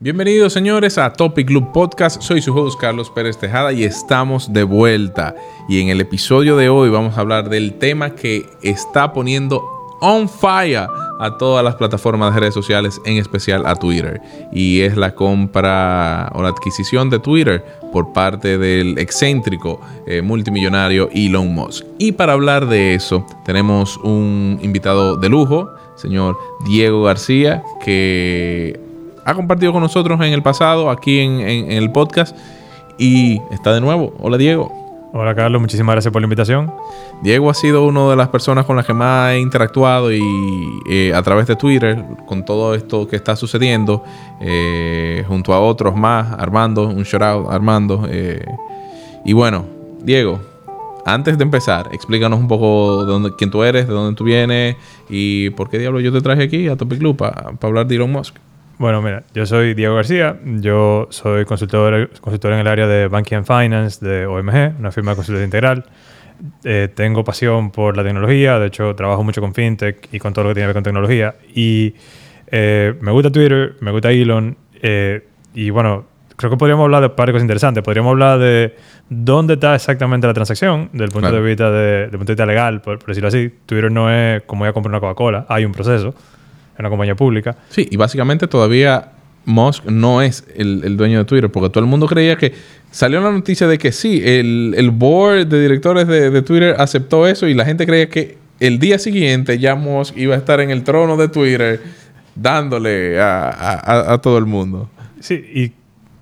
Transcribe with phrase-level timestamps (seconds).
[0.00, 4.62] Bienvenidos señores a Topic Club Podcast, soy su host Carlos Pérez Tejada y estamos de
[4.62, 5.34] vuelta.
[5.68, 9.60] Y en el episodio de hoy vamos a hablar del tema que está poniendo
[10.00, 10.86] on fire
[11.18, 14.20] a todas las plataformas de redes sociales, en especial a Twitter.
[14.52, 21.08] Y es la compra o la adquisición de Twitter por parte del excéntrico eh, multimillonario
[21.12, 21.84] Elon Musk.
[21.98, 28.87] Y para hablar de eso, tenemos un invitado de lujo, señor Diego García, que
[29.28, 32.34] ha compartido con nosotros en el pasado, aquí en, el podcast,
[32.96, 34.14] y está de nuevo.
[34.18, 34.72] Hola Diego.
[35.12, 36.72] Hola Carlos, muchísimas gracias por la invitación.
[37.22, 40.22] Diego ha sido una de las personas con las que más he interactuado y
[40.88, 44.02] eh, a través de Twitter con todo esto que está sucediendo,
[44.40, 48.06] eh, junto a otros más, Armando, un shout out Armando.
[48.08, 48.42] Eh,
[49.26, 49.66] y bueno,
[50.02, 50.40] Diego,
[51.04, 54.76] antes de empezar, explícanos un poco de dónde, quién tú eres, de dónde tú vienes
[55.10, 58.10] y por qué diablo yo te traje aquí a Topic Club para hablar de Elon
[58.10, 58.47] Musk.
[58.78, 63.38] Bueno, mira, yo soy Diego García, yo soy consultor, consultor en el área de Banking
[63.38, 65.84] and Finance de OMG, una firma de consultoría integral.
[66.62, 70.44] Eh, tengo pasión por la tecnología, de hecho trabajo mucho con fintech y con todo
[70.44, 71.34] lo que tiene que ver con tecnología.
[71.52, 71.92] Y
[72.46, 76.04] eh, me gusta Twitter, me gusta Elon, eh, y bueno,
[76.36, 77.82] creo que podríamos hablar de varias cosas interesantes.
[77.82, 78.76] Podríamos hablar de
[79.08, 83.00] dónde está exactamente la transacción, del punto, de, vista de, punto de vista legal, por,
[83.00, 83.52] por, decirlo así.
[83.66, 86.14] Twitter no es como voy a comprar una Coca-Cola, hay un proceso
[86.78, 87.56] una compañía pública.
[87.70, 89.12] Sí, y básicamente todavía
[89.48, 92.52] Musk no es el, dueño de Twitter, porque todo el mundo creía que
[92.90, 97.54] salió la noticia de que sí, el, board de directores de, Twitter aceptó eso y
[97.54, 101.16] la gente creía que el día siguiente ya Musk iba a estar en el trono
[101.16, 101.80] de Twitter
[102.34, 104.90] dándole a, todo el mundo.
[105.20, 105.72] Sí, y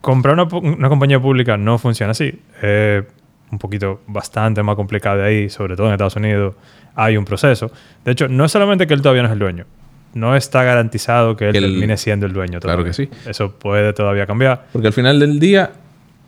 [0.01, 2.39] comprar una, compañía pública no funciona así.
[2.63, 3.05] Es
[3.51, 6.55] un poquito bastante más complicado ahí, sobre todo en Estados Unidos.
[6.95, 7.73] Hay un proceso.
[8.05, 9.67] De hecho, no es solamente que él todavía no es el dueño
[10.15, 12.61] no está garantizado que él termine siendo el dueño.
[12.61, 13.09] Claro que sí.
[13.27, 14.67] Eso puede todavía cambiar.
[14.73, 15.73] Porque al final del día,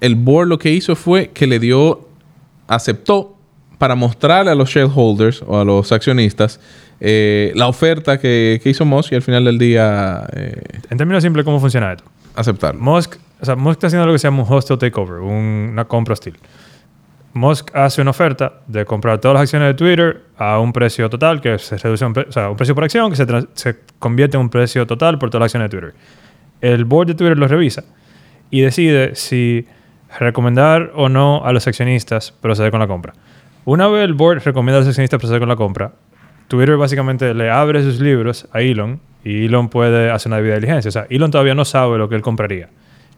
[0.01, 2.09] el board lo que hizo fue que le dio,
[2.67, 3.37] aceptó
[3.79, 6.61] para mostrarle a los shareholders o a los accionistas
[7.01, 10.27] eh, la oferta que, hizo Musk y al final del día...
[10.33, 10.61] Eh,
[10.91, 12.05] en términos simples, ¿cómo funciona esto?
[12.35, 12.81] Aceptarlo.
[12.81, 16.15] Musk, o sea, Musk está haciendo lo que se llama un hostile takeover, una compra
[16.15, 16.37] hostil.
[17.39, 21.41] Musk hace una oferta de comprar todas las acciones de Twitter a un precio total
[21.41, 24.43] que se reduce, un, o sea, un precio por acción que se, se, convierte en
[24.43, 25.95] un precio total por todas las acciones de Twitter.
[26.61, 27.85] El board de Twitter lo revisa
[28.51, 29.67] y decide si
[30.19, 33.15] recomendar o no a los accionistas proceder con la compra.
[33.65, 35.93] Una vez el board recomienda a los accionistas proceder con la compra,
[36.49, 40.89] Twitter básicamente le abre sus libros a Elon y Elon puede hacer una debida diligencia.
[40.89, 42.71] O sea, Elon todavía no sabe lo que él compraría.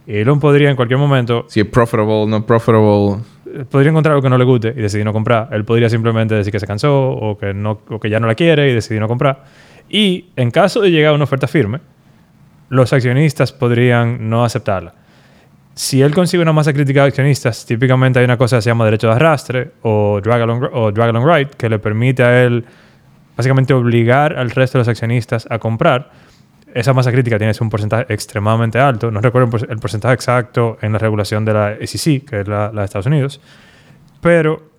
[0.07, 1.45] Elon podría en cualquier momento...
[1.49, 3.23] Si es profitable, no profitable
[3.71, 5.49] podría encontrar algo que no le guste y decidir no comprar.
[5.53, 8.35] Él podría simplemente decir que se cansó o que, no, o que ya no la
[8.35, 9.45] quiere y decidir no comprar.
[9.89, 11.81] Y en caso de llegar a una oferta firme,
[12.69, 14.95] los accionistas podrían no aceptarla.
[15.75, 18.85] Si él consigue una masa crítica de accionistas, típicamente hay una cosa que se llama
[18.85, 22.65] derecho de arrastre o drag along, o drag along right, que le permite a él
[23.37, 26.11] básicamente obligar al resto de los accionistas a comprar
[26.75, 29.11] esa masa crítica tiene un porcentaje extremadamente alto.
[29.11, 32.85] No recuerdo el porcentaje exacto en la regulación de la SEC, que es la, de
[32.85, 33.41] Estados Unidos.
[34.21, 34.71] Pero,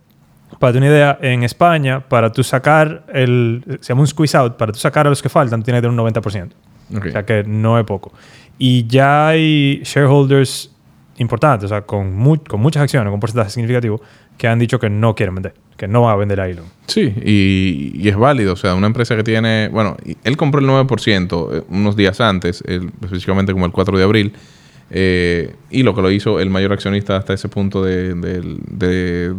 [0.59, 3.63] para tener una idea, en España, para tú sacar el.
[3.81, 5.99] Se llama un squeeze out, para tú sacar a los que faltan, tiene que tener
[5.99, 6.51] un 90%.
[6.93, 8.11] O sea que no es poco.
[8.57, 10.75] Y ya hay shareholders
[11.17, 14.01] importantes, o sea, con, con muchas acciones, con un porcentaje significativo,
[14.37, 16.65] que han dicho que no quieren vender que no va a vender a Elon.
[16.87, 18.53] Sí, y, es válido.
[18.53, 19.69] O sea, una empresa que tiene.
[19.69, 24.33] Bueno, él compró el 9% eh, unos días antes, específicamente como el 4 de abril.
[24.93, 28.13] Eh, y lo que lo hizo el mayor accionista hasta ese punto de,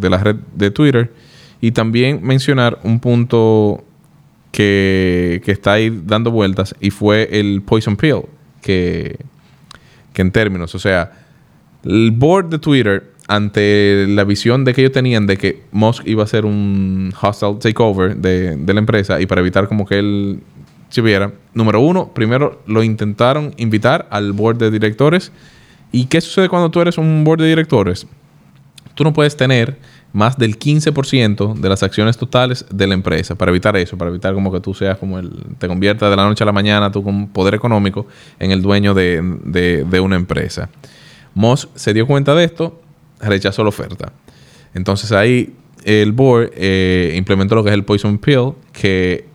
[0.03, 1.13] la red de Twitter.
[1.61, 3.85] Y también mencionar un punto
[4.51, 8.23] que, está ahí dando vueltas y fue el Poison Pill.
[8.63, 9.17] Que,
[10.13, 11.13] que en términos, o sea,
[11.85, 16.23] el board de Twitter ante la visión de que ellos tenían de que Musk iba
[16.23, 20.41] a ser un hostile takeover de, la empresa y para evitar como que él
[20.91, 25.33] se viera, número uno, primero lo intentaron invitar al board de directores.
[25.93, 28.07] ¿Y qué sucede cuando tú eres un board de directores?
[28.95, 29.79] Tú no puedes tener
[30.13, 34.35] más del 15% de las acciones totales de la empresa para evitar eso, para evitar
[34.35, 37.03] como que tú seas como el, te conviertas de la noche a la mañana, tú
[37.03, 38.07] con poder económico,
[38.39, 40.69] en el dueño de, una empresa.
[41.35, 42.83] Musk se dio cuenta de esto,
[43.23, 44.13] rechazó la oferta.
[44.75, 45.55] Entonces ahí
[45.85, 49.27] el board eh, implementó lo que es el Poison Pill, que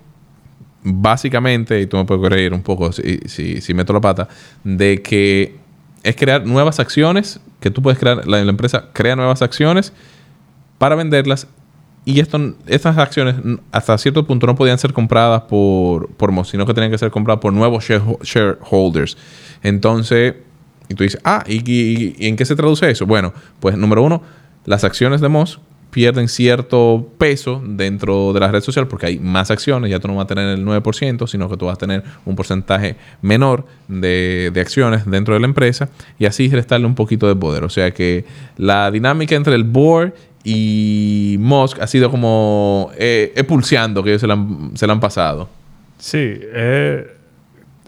[0.83, 4.27] básicamente, y tú me puedes creer un poco si, si, meto la pata,
[4.63, 5.55] de que
[6.03, 9.91] es crear nuevas acciones, que tú puedes crear, la, empresa crea nuevas acciones
[10.77, 11.47] para venderlas
[12.05, 13.35] y esto, estas acciones
[13.71, 17.41] hasta cierto punto no podían ser compradas por, por sino que tenían que ser compradas
[17.41, 19.17] por nuevos shareholders.
[19.61, 20.35] Entonces,
[20.89, 23.05] Y tú dices, ah, ¿y, y- en qué se traduce eso?
[23.05, 24.21] Bueno, pues número uno,
[24.65, 25.59] las acciones de Moz
[25.91, 30.15] pierden cierto peso dentro de la red social porque hay más acciones, ya tú no
[30.15, 34.51] vas a tener el 9%, sino que tú vas a tener un porcentaje menor de,
[34.53, 35.89] de acciones dentro de la empresa
[36.19, 37.63] y así restarle un poquito de poder.
[37.63, 38.25] O sea que
[38.57, 40.13] la dinámica entre el board
[40.43, 45.49] y Musk ha sido como eh, expulsando que ellos se la han, han pasado.
[45.97, 47.07] Sí, eh,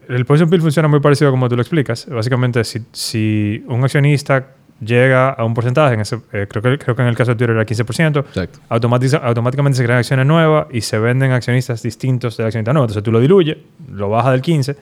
[0.09, 2.07] el Poison Pill funciona muy parecido a como tú lo explicas.
[2.09, 4.47] Básicamente, si, si un accionista
[4.81, 7.35] llega a un porcentaje, en ese, eh, creo, que, creo que en el caso de
[7.35, 8.59] Twitter era 15%, Exacto.
[8.69, 12.85] automatiza- automáticamente se crean acciones nuevas y se venden accionistas distintos del accionista nuevo.
[12.85, 13.57] Entonces tú lo diluyes,
[13.91, 14.75] lo bajas del 15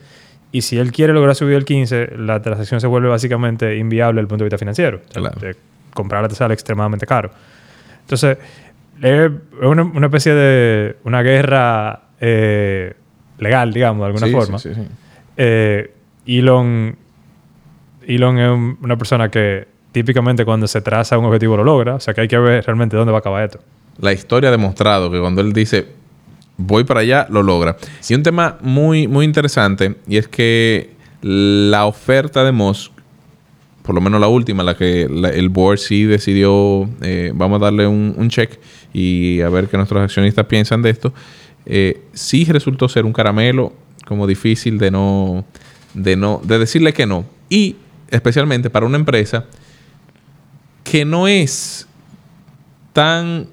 [0.51, 4.21] y si él quiere lograr subir el 15, la transacción se vuelve básicamente inviable desde
[4.21, 5.01] el punto de vista financiero.
[5.09, 5.39] O sea, Claro.
[5.41, 5.55] de
[5.93, 7.31] comprarla te sale extremadamente caro.
[8.01, 8.37] Entonces,
[9.01, 9.31] es
[9.61, 12.93] una, una especie de una guerra eh,
[13.39, 14.59] legal, digamos, de alguna Sí, forma.
[14.59, 14.87] sí, sí, sí.
[15.37, 15.91] Eh,
[16.25, 16.95] Elon,
[18.07, 21.95] Elon es un- una persona que típicamente cuando se traza un objetivo lo logra.
[21.95, 23.59] O sea que hay que ver realmente dónde va a acabar esto.
[23.99, 25.87] La historia ha demostrado que cuando él dice
[26.57, 27.77] voy para allá, lo logra.
[28.09, 30.89] Y un tema muy, muy interesante, y es que
[31.21, 32.91] la oferta de Musk,
[33.83, 37.85] por lo menos la última, la que el board sí decidió, eh, vamos a darle
[37.85, 38.59] un, un check
[38.91, 41.13] y a ver qué nuestros accionistas piensan de esto,
[41.67, 43.73] eh, sí resultó ser un caramelo
[44.07, 45.45] como difícil de no,
[45.93, 47.25] de no, de decirle que no.
[47.49, 47.75] Y
[48.09, 49.45] especialmente para una empresa
[50.83, 51.87] que no es
[52.93, 53.49] tan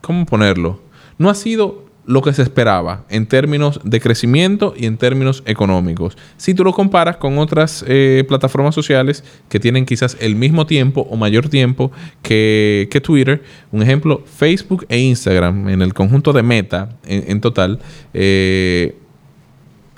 [0.00, 0.80] ¿cómo ponerlo?
[1.18, 6.16] No ha sido lo que se esperaba en términos de crecimiento y en términos económicos.
[6.38, 11.06] Si tú lo comparas con otras eh, plataformas sociales que tienen quizás el mismo tiempo
[11.10, 16.42] o mayor tiempo que, que Twitter, un ejemplo, Facebook e Instagram, en el conjunto de
[16.42, 17.78] Meta en, total,
[18.14, 18.96] eh,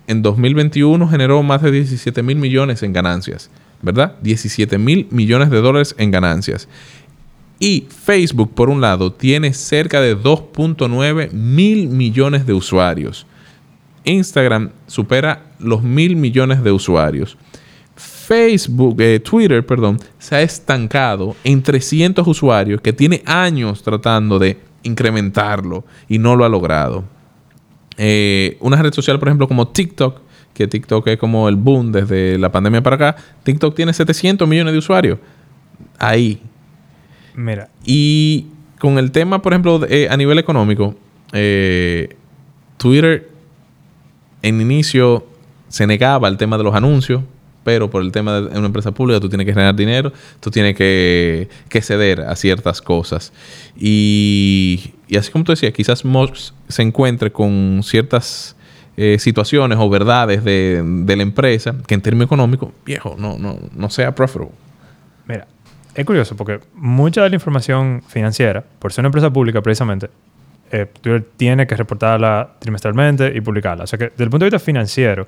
[0.09, 3.51] en 2021 generó más de 17 mil millones en ganancias,
[3.83, 4.17] ¿verdad?
[4.21, 6.69] 17 mil millones de dólares en ganancias.
[7.63, 13.27] Y Facebook, por un lado, tiene cerca de 2.9 mil millones de usuarios.
[14.05, 17.37] Instagram supera los mil millones de usuarios.
[17.95, 24.59] Facebook, eh, Twitter, perdón, se ha estancado en 300 usuarios que tiene años tratando de
[24.83, 27.05] incrementarlo y no lo ha logrado.
[27.99, 30.23] Eh, una red social, por ejemplo, como TikTok,
[30.55, 34.73] que TikTok es como el boom desde la pandemia para acá, TikTok tiene 700 millones
[34.73, 35.19] de usuarios.
[35.99, 36.41] Ahí,
[37.41, 38.47] Mira, y
[38.79, 40.95] con el tema, por ejemplo, de- eh, a nivel económico,
[41.33, 42.17] eh,
[42.77, 43.29] Twitter
[44.43, 45.27] en inicio
[45.69, 47.23] se negaba al tema de los anuncios,
[47.63, 50.75] pero por el tema de una empresa pública tú tienes que generar dinero, tú tienes
[50.77, 53.33] que, que ceder a ciertas cosas.
[53.79, 58.57] Y, y así como tú decías, quizás Musk se encuentre con ciertas
[58.97, 63.59] eh, situaciones o verdades de, de la empresa que en términos económicos, viejo, no, no,
[63.75, 64.51] no sea profitable.
[65.27, 65.47] mira,
[65.95, 70.11] es curioso porque mucha de la información financiera, por ser una empresa pública precisamente,
[70.71, 73.85] eh, Twitter tiene que reportarla trimestralmente y publicarla.
[73.85, 75.27] O sea que desde el punto de vista financiero,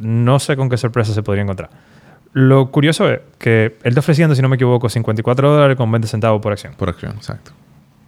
[0.00, 1.70] no sé con qué sorpresa se podría encontrar.
[2.32, 6.08] Lo curioso es que él está ofreciendo, si no me equivoco, 54 dólares con 20
[6.08, 6.74] centavos por acción.
[6.76, 7.52] Por acción, exacto.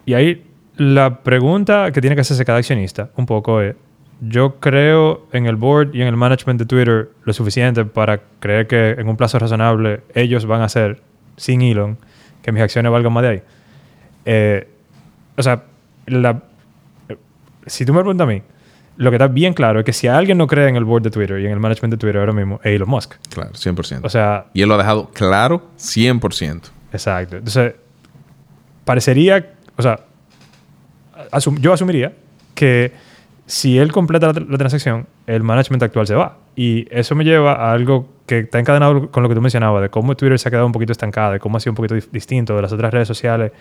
[0.05, 0.45] Y ahí
[0.77, 3.75] la pregunta que tiene que hacerse cada accionista un poco es,
[4.21, 8.67] yo creo en el board y en el management de Twitter lo suficiente para creer
[8.67, 11.01] que en un plazo razonable ellos van a hacer,
[11.37, 11.97] sin Elon,
[12.41, 13.41] que mis acciones valgan más de ahí.
[14.25, 14.67] Eh,
[15.37, 15.63] o sea,
[16.07, 16.41] la-
[17.09, 17.17] eh,
[17.65, 18.41] si tú me preguntas a mí,
[18.97, 21.11] lo que está bien claro es que si alguien no cree en el board de
[21.11, 23.15] Twitter y en el management de Twitter ahora mismo, es Elon Musk.
[23.33, 24.05] Claro, 100%.
[24.05, 26.69] O sea, y él lo ha dejado claro 100%.
[26.93, 27.35] Exacto.
[27.37, 27.73] Entonces,
[28.85, 29.99] parecería, o sea,
[31.31, 32.13] asum- yo asumiría
[32.53, 32.93] que
[33.45, 36.37] si él completa la, la transacción, el management actual se va.
[36.55, 39.89] Y eso me lleva a algo que está encadenado con lo que tú mencionabas, de
[39.89, 42.55] cómo Twitter se ha quedado un poquito estancada, de cómo ha sido un poquito distinto
[42.55, 43.51] de las otras redes sociales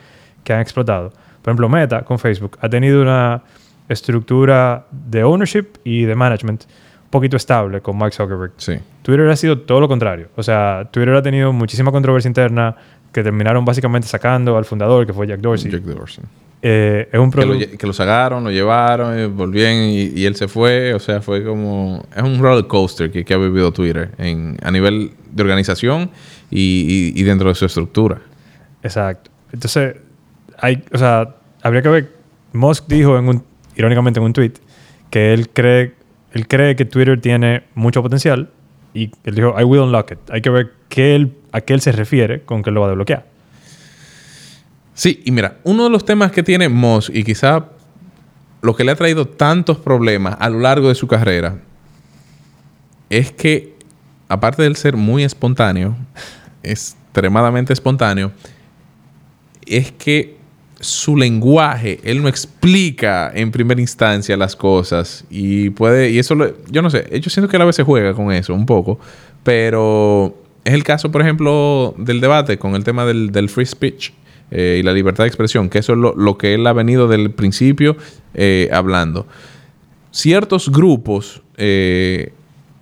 [0.43, 1.11] que han explotado.
[1.43, 3.43] Por ejemplo, Meta con Facebook ha tenido una
[3.89, 8.53] estructura de ownership y de management un poquito estable con Mark Zuckerberg.
[8.57, 8.79] Sí.
[9.03, 10.29] Twitter ha sido todo lo contrario.
[10.37, 12.75] O sea, Twitter ha tenido muchísima controversia interna
[13.15, 15.71] que terminaron básicamente sacando al fundador, que fue Jack Dorsey.
[15.71, 16.25] Jack Dorsey.
[16.61, 20.35] Eh, es un Que lo, que lo sacaron, lo llevaron, eh, volvían y, y él
[20.35, 20.93] se fue.
[20.95, 22.05] O sea, fue como...
[22.17, 26.11] Es un roller coaster que, que ha vivido Twitter en, a nivel de organización
[26.51, 28.21] y, y- y dentro de su estructura.
[28.83, 29.31] Exacto.
[29.53, 29.97] Entonces,
[30.59, 32.13] hay, o sea, habría que ver.
[32.53, 33.45] Musk dijo, en un,
[33.77, 34.53] irónicamente en un tweet,
[35.11, 35.93] que él cree,
[36.33, 38.51] él cree que Twitter tiene mucho potencial
[38.95, 40.19] y él dijo, I will unlock it.
[40.31, 42.91] Hay que ver qué él, a qué él se refiere con que lo va a
[42.91, 43.25] desbloquear.
[44.93, 47.67] Sí, y mira, uno de los temas que tiene Moss y quizá
[48.61, 51.59] lo que le ha traído tantos problemas a lo largo de su carrera
[53.09, 53.77] es que
[54.29, 55.95] aparte del ser muy espontáneo,
[56.65, 58.33] extremadamente espontáneo,
[59.65, 60.37] es que
[60.81, 66.35] su lenguaje, él no explica en primera instancia las cosas y puede, y eso,
[66.69, 68.99] yo no sé, yo siento que él a veces juega con eso un poco,
[69.45, 74.13] pero es el caso, por ejemplo, del debate con el tema del, free speech
[74.51, 77.31] eh, y la libertad de expresión, que eso es lo, que él ha venido del
[77.31, 77.97] principio
[78.33, 79.27] eh, hablando.
[80.11, 82.33] Ciertos grupos eh,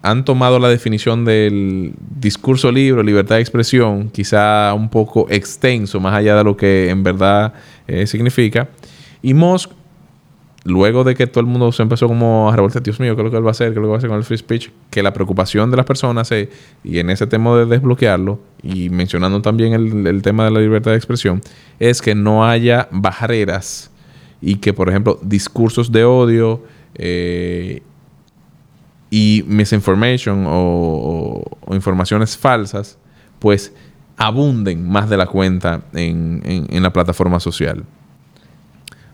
[0.02, 6.14] han tomado la definición del discurso libre, libertad de expresión, quizá un poco extenso, más
[6.14, 7.52] allá de lo que en verdad
[8.06, 8.68] significa.
[9.22, 9.70] Y Musk,
[10.64, 13.24] luego de que todo el mundo se empezó como a revolver, Dios mío, ¿qué es
[13.24, 13.72] lo que él va a hacer?
[13.72, 14.70] ¿Qué es lo que va a hacer con el free speech?
[14.90, 16.30] Que la preocupación de las personas,
[16.84, 20.96] y en ese tema de desbloquearlo, y mencionando también el, tema de la libertad de
[20.96, 21.40] expresión,
[21.78, 23.90] es que no haya barreras
[24.40, 26.62] y que, por ejemplo, discursos de odio,
[26.94, 27.82] eh,
[29.12, 32.96] y misinformation o, informaciones falsas,
[33.38, 33.74] pues
[34.16, 37.84] abunden más de la cuenta en, la plataforma social.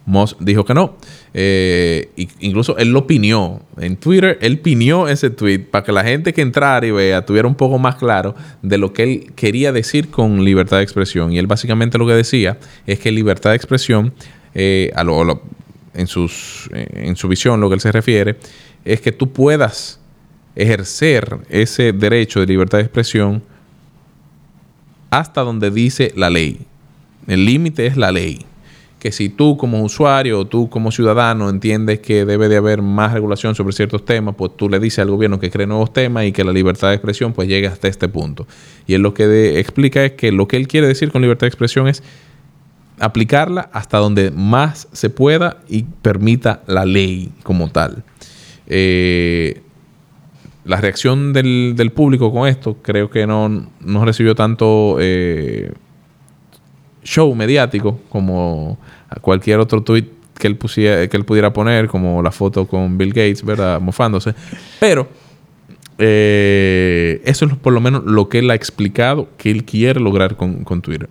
[0.09, 0.97] Moss dijo que no.
[1.35, 2.09] Eh,
[2.41, 3.61] incluso él lo opinió.
[3.77, 7.47] En Twitter, él opinió ese tweet para que la gente que entrara y vea tuviera
[7.47, 11.31] un poco más claro de lo que él quería decir con libertad de expresión.
[11.31, 14.15] Y él básicamente lo que decía es que libertad de expresión,
[14.55, 14.91] eh,
[15.93, 18.37] en, sus, en su visión, lo que él se refiere,
[18.87, 20.01] es que tú puedas
[20.57, 23.43] ejercer ese derecho de libertad de expresión
[25.11, 26.61] hasta donde dice la ley.
[27.27, 28.47] El límite es la ley.
[28.99, 33.13] Que si tú como usuario o tú como ciudadano entiendes que debe de haber más
[33.13, 36.33] regulación sobre ciertos temas, pues tú le dices al gobierno que cree nuevos temas y
[36.33, 38.47] que la libertad de expresión pues llegue hasta este punto.
[38.87, 41.49] Y él lo que explica es que lo que él quiere decir con libertad de
[41.49, 42.03] expresión es
[42.99, 48.03] aplicarla hasta donde más se pueda y permita la ley como tal.
[48.67, 49.63] Eh,
[50.65, 53.71] la reacción del, público con esto creo que no,
[54.05, 55.73] recibió tanto eh,
[57.03, 58.79] show mediático como
[59.21, 60.07] cualquier otro tweet
[60.39, 63.81] que él, pusiera, que él pudiera poner, como la foto con Bill Gates, ¿verdad?
[63.81, 64.35] Mofándose.
[64.79, 65.09] Pero
[65.99, 70.37] eh, eso es por lo menos lo que él ha explicado que él quiere lograr
[70.37, 71.09] con, con Twitter.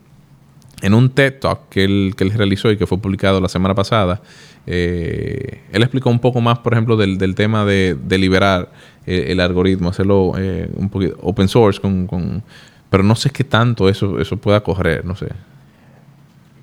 [0.81, 3.73] En un TED Talk que él, que él realizó y que fue publicado la semana
[3.75, 4.21] pasada,
[4.69, 8.69] eh, él explicó un poco más, por ejemplo, del, tema de, liberar
[9.05, 12.43] eh, el algoritmo, hacerlo eh, un poquito open source, con,
[12.89, 15.27] pero no sé qué tanto eso, eso pueda correr, no sé.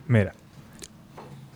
[0.06, 0.32] Mira,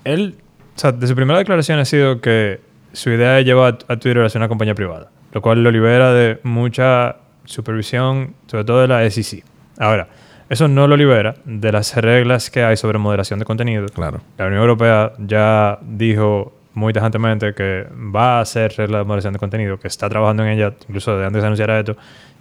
[0.05, 0.37] él,
[0.76, 2.61] o sea, de su primera declaración ha sido que
[2.93, 6.12] su idea es llevar a, Twitter a ser una compañía privada, lo cual lo libera
[6.12, 9.45] de mucha supervisión, sobre todo de la SEC.
[9.78, 10.09] Ahora,
[10.49, 13.87] eso no lo libera de las reglas que hay sobre moderación de contenido.
[13.88, 14.21] Claro.
[14.38, 19.38] La Unión Europea ya dijo muy tajantemente que va a hacer reglas de moderación de
[19.38, 21.97] contenido, que está trabajando en ella, incluso de antes de anunciar esto,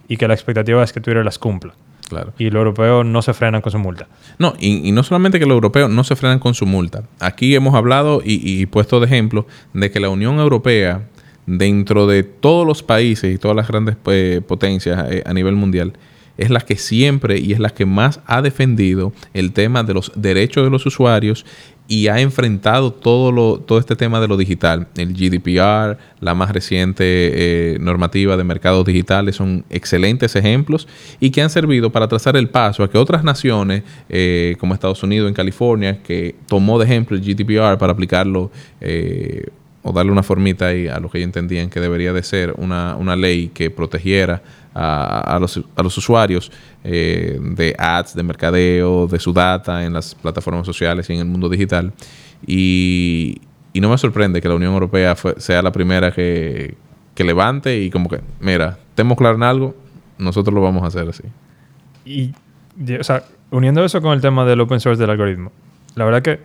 [0.07, 1.73] y que la expectativa es que Twitter las cumpla.
[2.07, 2.33] Claro.
[2.37, 4.07] Y los europeos no se frenan con su multa.
[4.39, 7.03] No, y, no solamente que los europeos no se frenan con su multa.
[7.19, 11.07] Aquí hemos hablado y, puesto de ejemplo de que la Unión Europea,
[11.45, 15.93] dentro de todos los países y todas las grandes pues, potencias eh, a nivel mundial,
[16.37, 20.11] es la que siempre y es la que más ha defendido el tema de los
[20.15, 21.45] derechos de los usuarios
[21.87, 24.87] y ha enfrentado todo, lo, todo este tema de lo digital.
[24.97, 30.87] El GDPR, la más reciente eh, normativa de mercados digitales son excelentes ejemplos
[31.19, 35.01] y que han servido para trazar el paso a que otras naciones, eh, como Estados
[35.03, 38.51] Unidos, en California, que tomó de ejemplo el GDPR para aplicarlo
[38.81, 39.45] eh,
[39.81, 42.97] o darle una formita ahí a lo que ellos entendían que debería de ser una,
[42.97, 44.41] una ley que protegiera
[44.79, 46.51] a, los, a los, usuarios
[46.83, 51.25] eh, de ads, de mercadeo, de su data en las plataformas sociales y en el
[51.25, 51.93] mundo digital.
[52.45, 53.41] Y,
[53.73, 56.75] y no me sorprende que la Unión Europea sea la primera que,
[57.15, 59.75] que, levante y como que, mira, tenemos claro en algo,
[60.19, 61.23] nosotros lo vamos a hacer así.
[62.05, 62.33] Y,
[62.99, 65.51] o sea, uniendo eso con el tema del open source del algoritmo,
[65.95, 66.39] la verdad que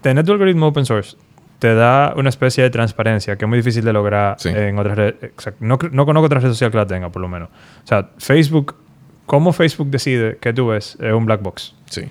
[0.00, 1.16] tener tu algoritmo open source
[1.58, 5.16] te da una especie de transparencia que es muy difícil de lograr en otras redes.
[5.60, 7.48] No, no, conozco otra red social que la tenga, por lo menos.
[7.84, 8.76] O sea, Facebook,
[9.26, 11.74] ¿cómo Facebook decide que tú ves es un black box?
[11.90, 12.02] Sí.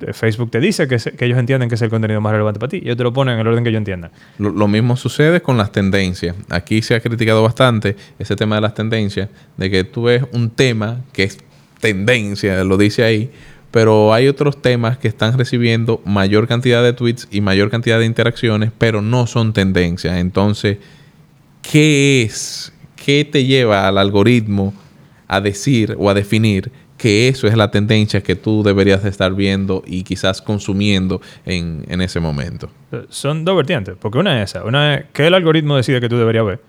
[0.00, 2.70] Eh, Facebook te dice que, que, ellos entienden que es el contenido más relevante para
[2.70, 4.10] ti y ellos te lo ponen en el orden que ellos entiendan.
[4.38, 6.36] Lo, lo, mismo sucede con las tendencias.
[6.48, 10.50] Aquí se ha criticado bastante ese tema de las tendencias, de que tú ves un
[10.50, 11.38] tema que es
[11.80, 13.32] tendencia, lo dice ahí,
[13.72, 18.04] pero hay otros temas que están recibiendo mayor cantidad de tweets y mayor cantidad de
[18.06, 20.16] interacciones, pero no son tendencias.
[20.18, 20.78] Entonces,
[21.62, 22.72] ¿qué es?
[23.04, 24.72] ¿Qué te lleva al algoritmo
[25.26, 29.82] a decir o a definir que eso es la tendencia que tú deberías estar viendo
[29.86, 32.70] y quizás consumiendo en, en ese momento?
[33.08, 36.16] Son dos vertientes, porque una es esa, una es que el algoritmo decide que tú
[36.16, 36.60] deberías ver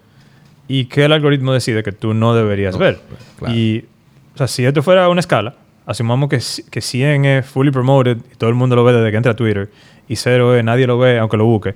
[0.67, 3.00] y qué el algoritmo decide que tú no deberías No, ver.
[3.38, 3.53] claro.
[3.53, 3.86] Y,
[4.33, 8.35] o sea, si esto fuera una escala, asumamos que, que 100 es fully promoted y
[8.35, 9.69] todo el mundo lo ve desde que entra a Twitter
[10.07, 11.75] y 0 es nadie lo ve aunque lo busque.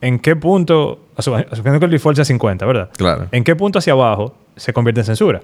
[0.00, 2.90] ¿En qué punto, asu- asumiendo que el default sea 50, ¿verdad?
[2.96, 3.28] Claro.
[3.30, 5.40] ¿En qué punto hacia abajo se convierte en censura?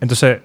[0.00, 0.38] Entonces,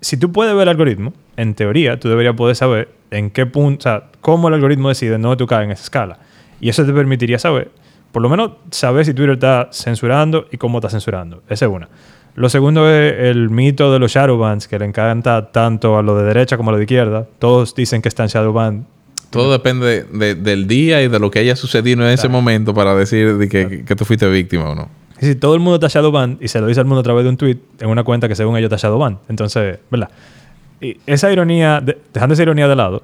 [0.00, 3.78] si tú puedes ver el algoritmo, en teoría, tú deberías poder saber en qué punto,
[3.78, 6.18] o sea, cómo el algoritmo decide no tú caes en esa escala.
[6.60, 7.70] Y eso te permitiría saber,
[8.10, 11.42] por lo menos saber si Twitter está censurando y cómo está censurando.
[11.48, 11.88] Esa es una.
[12.34, 16.16] Lo segundo es el mito de los shadow bans, que le encanta tanto a lo
[16.16, 17.26] de derecha como a lo de izquierda.
[17.38, 18.86] Todos dicen que están shadow ban.
[19.30, 22.94] Todo depende de- del día y de lo que haya sucedido en ese momento para
[22.94, 24.88] decir de que, que tú fuiste víctima o no.
[25.20, 27.02] Y si todo el mundo está shadow ban y se lo dice al mundo a
[27.02, 29.18] través de un tweet en una cuenta que según ellos está shadow ban.
[29.28, 30.08] Entonces, ¿verdad?
[30.80, 33.02] Y esa ironía, de- dejando esa ironía de lado,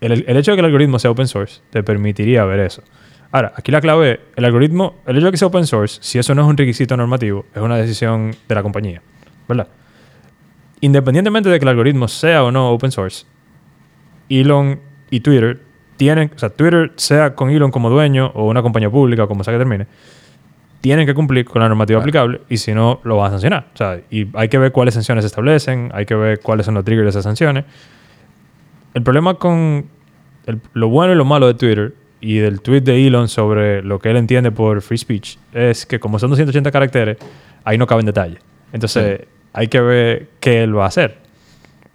[0.00, 2.82] el, el hecho de que el algoritmo sea open source te permitiría ver eso.
[3.30, 6.18] Ahora, aquí la clave es, el algoritmo, el hecho de que sea open source, si
[6.18, 9.02] eso no es un requisito normativo, es una decisión de la compañía,
[9.46, 9.68] ¿verdad?
[10.80, 13.26] Independientemente de que el algoritmo sea o no open source,
[14.30, 14.80] Elon
[15.10, 15.60] y Twitter
[15.96, 19.52] tienen, o sea, Twitter sea con Elon como dueño o una compañía pública como sea
[19.52, 19.86] que termine,
[20.80, 23.66] tienen que cumplir con la normativa aplicable y si no, lo van a sancionar.
[23.74, 26.76] O sea, y hay que ver cuáles sanciones se establecen, hay que ver cuáles son
[26.76, 27.64] los triggers de esas sanciones.
[28.94, 29.86] El problema con
[30.46, 33.98] el- lo bueno y lo malo de Twitter y del tweet de Elon sobre lo
[33.98, 37.16] que él entiende por free speech es que como son 280 caracteres,
[37.64, 38.38] ahí no cabe en detalle.
[38.72, 39.20] Entonces,
[39.52, 41.18] hay que ver qué él va a hacer.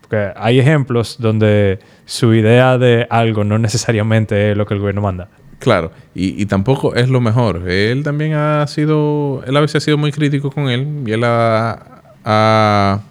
[0.02, 5.02] Porque hay ejemplos donde su idea de algo no necesariamente es lo que el gobierno
[5.02, 5.30] manda.
[5.60, 7.70] Claro, y, y tampoco es lo mejor.
[7.70, 11.24] Él también ha sido, él a veces ha sido muy crítico con él y él
[11.24, 13.02] ha, ha,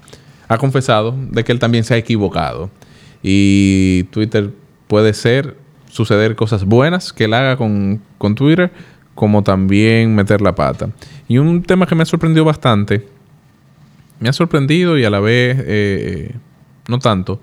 [0.48, 2.70] ha confesado de que él también se ha equivocado.
[3.22, 4.50] Y Twitter
[4.86, 5.56] puede ser,
[5.92, 8.72] suceder cosas buenas que él haga con, con Twitter,
[9.14, 10.88] como también meter la pata.
[11.28, 13.06] Y un tema que me ha sorprendido bastante,
[14.18, 16.34] me ha sorprendido y a la vez eh,
[16.88, 17.40] no tanto,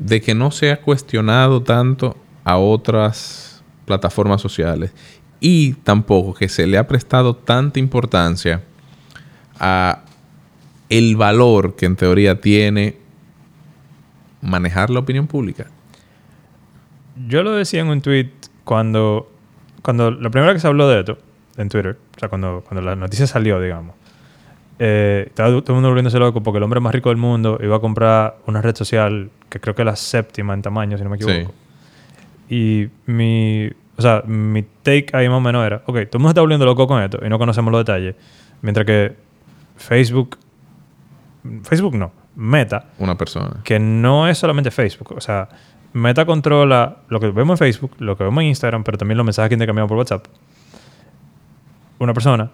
[0.00, 4.92] de que no se ha cuestionado tanto a otras plataformas sociales
[5.38, 8.64] y tampoco que se le ha prestado tanta importancia
[9.60, 10.02] a
[10.88, 12.96] el valor que en teoría tiene
[14.40, 15.68] manejar la opinión pública.
[17.28, 18.30] Yo lo decía en un tweet
[18.64, 19.30] cuando,
[19.82, 21.18] cuando la primera que se habló de esto
[21.56, 23.94] en Twitter, o sea, cuando, cuando la noticia salió, digamos,
[24.78, 27.76] eh, estaba todo el mundo volviéndose loco porque el hombre más rico del mundo iba
[27.76, 31.10] a comprar una red social que creo que es la séptima en tamaño, si no
[31.10, 31.54] me equivoco.
[32.50, 36.28] Y mi, o sea, mi take ahí más o menos era, ok, todo el mundo
[36.28, 38.14] está volviendo loco con esto y no conocemos los detalles,
[38.60, 39.16] mientras que
[39.76, 40.36] Facebook,
[41.62, 43.62] Facebook no, Meta, Una persona.
[43.64, 45.14] que no es solamente Facebook.
[45.16, 45.48] O sea,
[45.92, 49.24] Meta controla lo que vemos en Facebook, lo que vemos en Instagram, pero también los
[49.24, 50.26] mensajes que intercambiamos por WhatsApp.
[51.98, 52.50] Una persona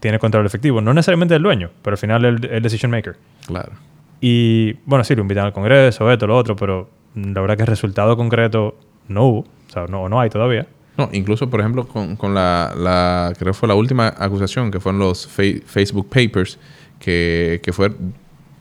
[0.00, 3.16] tiene control efectivo, no necesariamente el dueño, pero al final el, el decision maker.
[3.46, 3.72] Claro.
[4.20, 7.68] Y bueno, sí, lo invitan al Congreso, esto, lo otro, pero la verdad que el
[7.68, 8.76] resultado concreto
[9.08, 10.66] no hubo, o sea, no, no hay todavía.
[10.96, 14.80] No, incluso, por ejemplo, con, con la, la, creo que fue la última acusación, que
[14.80, 16.58] fueron los Facebook Papers,
[16.98, 17.92] que, que fue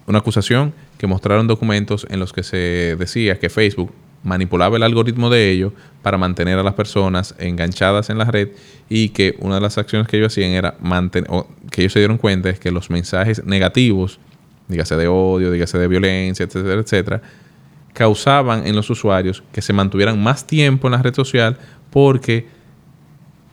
[0.08, 3.93] una acusación que mostraron documentos en los que se decía que Facebook
[4.24, 8.50] manipulaba el algoritmo de ellos para mantener a las personas enganchadas en la red
[8.89, 12.00] y que una de las acciones que ellos hacían era mantener, o que ellos se
[12.00, 14.20] dieron cuenta es que los mensajes negativos,
[14.67, 17.22] dígase de odio, dígase de violencia, etcétera, etcétera,
[17.93, 21.58] causaban en los usuarios que se mantuvieran más tiempo en la red social
[21.89, 22.48] porque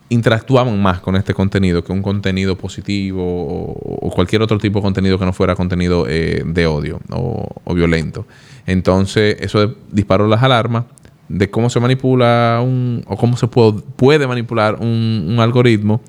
[0.09, 5.17] interactuaban más con este contenido que un contenido positivo o, cualquier otro tipo de contenido
[5.17, 8.25] que no fuera contenido eh, de odio o, violento.
[8.65, 10.85] Entonces, eso disparó las alarmas
[11.27, 16.01] de cómo se manipula un, o cómo se puede, puede manipular un, algoritmo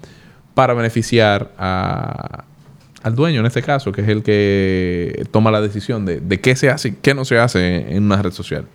[0.55, 6.21] para beneficiar al dueño, en este caso, que es el que toma la decisión de,
[6.21, 8.67] de qué se hace y qué no se hace en una red social.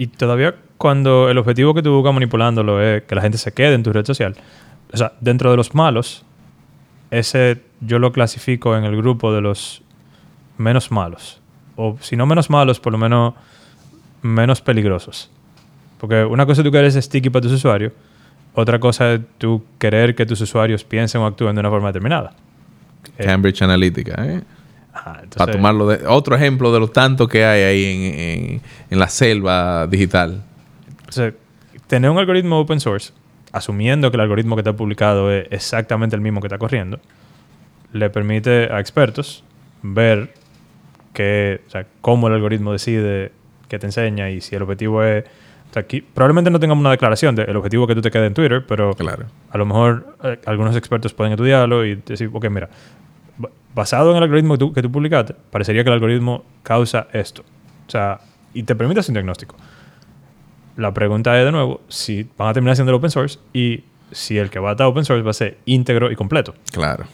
[0.00, 3.74] Y todavía cuando el objetivo que tú buscas manipulándolo es que la gente se quede
[3.74, 4.34] en tu red social,
[4.90, 6.24] o sea, dentro de los malos,
[7.10, 9.82] ese yo lo clasifico en el grupo de los
[10.56, 11.42] menos malos.
[11.76, 13.34] O si no menos malos, por lo menos
[14.22, 15.30] menos peligrosos.
[15.98, 17.92] Porque una cosa es tú querer ser sticky para tus usuarios,
[18.54, 22.32] otra cosa es tú querer que tus usuarios piensen o actúen de una forma determinada.
[23.18, 24.42] Cambridge Analytica, ¿eh?
[24.92, 28.02] Ajá, entonces- Para tomarlo de otro ejemplo de lo tanto que hay ahí en,
[28.54, 30.42] en- en la selva digital.
[30.98, 31.34] Entonces,
[31.86, 33.12] tener un algoritmo open source,
[33.52, 37.00] asumiendo que el algoritmo que está publicado es exactamente el mismo que está corriendo,
[37.92, 39.42] le permite a expertos
[39.82, 40.32] ver
[41.12, 43.32] que, o sea, cómo el algoritmo decide
[43.68, 45.24] qué te enseña y si el objetivo es
[45.70, 48.34] O sea, aquí probablemente no tengamos una declaración del objetivo que tú te quedes en
[48.34, 49.26] Twitter, pero Claro.
[49.50, 52.68] a lo mejor eh, algunos expertos pueden estudiarlo y decir, ok, mira,
[53.74, 57.42] basado en el algoritmo que tú, que tú publicaste, parecería que el algoritmo causa esto.
[57.86, 58.20] O sea,
[58.54, 59.56] y te permite hacer un diagnóstico.
[60.76, 64.38] La pregunta es de nuevo si van a terminar siendo el open source y si
[64.38, 66.54] el que va a estar open source va a ser íntegro y completo.
[66.72, 67.04] Claro.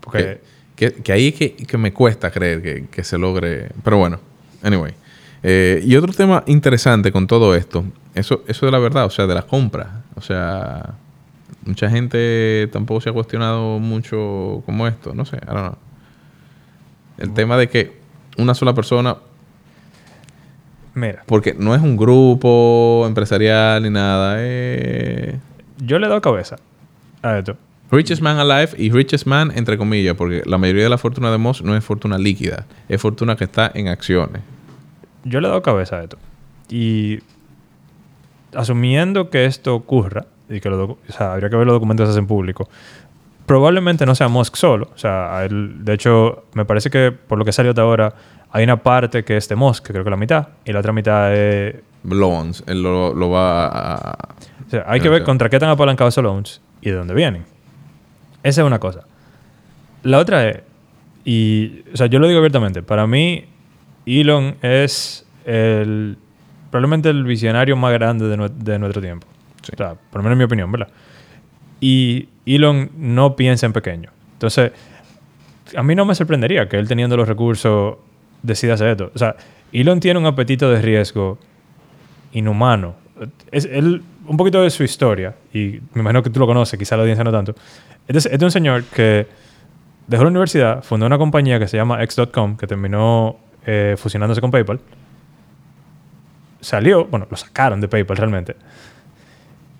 [0.00, 0.40] Porque
[0.76, 3.70] Que, que, que ahí es que, que me cuesta creer que, que se logre.
[3.84, 4.18] Pero bueno,
[4.62, 4.94] anyway.
[5.42, 9.26] Eh, y otro tema interesante con todo esto, eso, eso de la verdad, o sea,
[9.26, 10.02] de la compra.
[10.16, 10.94] O sea,
[11.64, 15.14] mucha gente tampoco se ha cuestionado mucho como esto.
[15.14, 15.76] No sé, I don't know.
[17.18, 18.00] El tema de que
[18.38, 19.16] una sola persona,
[20.94, 25.38] mira, porque no es un grupo empresarial ni nada, eh,
[25.78, 26.56] yo le he dado cabeza
[27.22, 27.56] a esto.
[27.90, 31.38] Richest Man Alive y Richest Man entre comillas, porque la mayoría de la fortuna de
[31.38, 34.42] Moss no es fortuna líquida, es fortuna que está en acciones.
[35.24, 36.16] Yo le he dado cabeza a esto.
[36.68, 37.18] Y
[38.54, 42.26] asumiendo que esto ocurra, y que lo o sea, habría que ver los documentos en
[42.26, 42.68] público,
[43.46, 44.90] probablemente no sea Musk solo.
[44.94, 48.12] O sea, él- de hecho, me parece que por lo que salió hasta ahora,
[48.52, 50.92] hay una parte que es de Musk, que creo que la mitad, y la otra
[50.92, 51.76] mitad es...
[52.04, 54.28] Loans, él lo, lo va a...
[54.66, 57.44] O sea, hay que ver contra qué están apalancados esos loans y de dónde vienen.
[58.42, 59.00] Esa es una cosa.
[60.02, 60.60] La otra es,
[61.24, 63.44] y, o sea, yo lo digo abiertamente, para mí
[64.06, 66.16] Elon es el,
[66.70, 69.26] probablemente el visionario más grande de, de nuestro tiempo.
[69.62, 69.72] Sí.
[69.74, 70.88] O sea, por lo menos en mi opinión, ¿verdad?
[71.80, 74.10] Y Elon no piensa en pequeño.
[74.34, 74.72] Entonces,
[75.76, 77.96] a mí no me sorprendería que él teniendo los recursos
[78.42, 79.10] decida hacer esto.
[79.14, 79.36] O sea,
[79.72, 81.38] Elon tiene un apetito de riesgo
[82.32, 82.94] inhumano.
[83.50, 86.96] Es él, un poquito de su historia, y me imagino que tú lo conoces, quizá
[86.96, 87.54] la audiencia no tanto.
[88.06, 89.26] Este es, este es un señor que
[90.06, 94.50] dejó la universidad, fundó una compañía que se llama X.com, que terminó eh, fusionándose con
[94.50, 94.80] PayPal.
[96.60, 98.56] Salió, bueno, lo sacaron de PayPal realmente.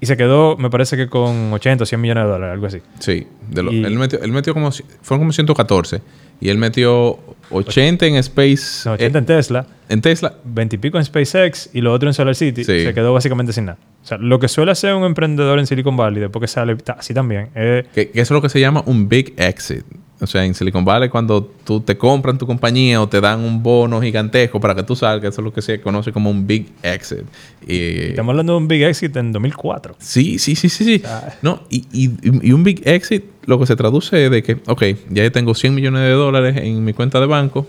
[0.01, 2.79] Y se quedó, me parece que con 80 o 100 millones de dólares, algo así.
[3.01, 4.71] Sí, de lo- Y- él, metió, él metió como...
[4.73, 6.01] Fueron como 114.
[6.41, 7.19] Y él metió
[7.51, 8.89] 80 en Space...
[8.89, 10.35] No, 80 eh, en Tesla, en Tesla.
[10.45, 12.65] 20 y pico en SpaceX y lo otro en Solar City.
[12.65, 12.85] Sí.
[12.85, 13.79] Se quedó básicamente sin nada.
[14.03, 17.13] O sea, lo que suele hacer un emprendedor en Silicon Valley después que sale así
[17.13, 19.85] también es Que, que eso es lo que se llama un big exit.
[20.23, 23.63] O sea, en Silicon Valley cuando tú te compran tu compañía o te dan un
[23.63, 26.69] bono gigantesco para que tú salgas, eso es lo que se conoce como un big
[26.83, 27.21] exit.
[27.67, 29.97] Estamos hablando de un big exit en 2004.
[29.99, 31.03] Sí, sí, sí, sí, sí.
[31.07, 31.33] Ah.
[31.41, 32.11] No, y, y-
[32.49, 35.75] y un big exit lo que se traduce es de que, ok, ya tengo 100
[35.75, 37.67] millones de dólares en mi cuenta de banco.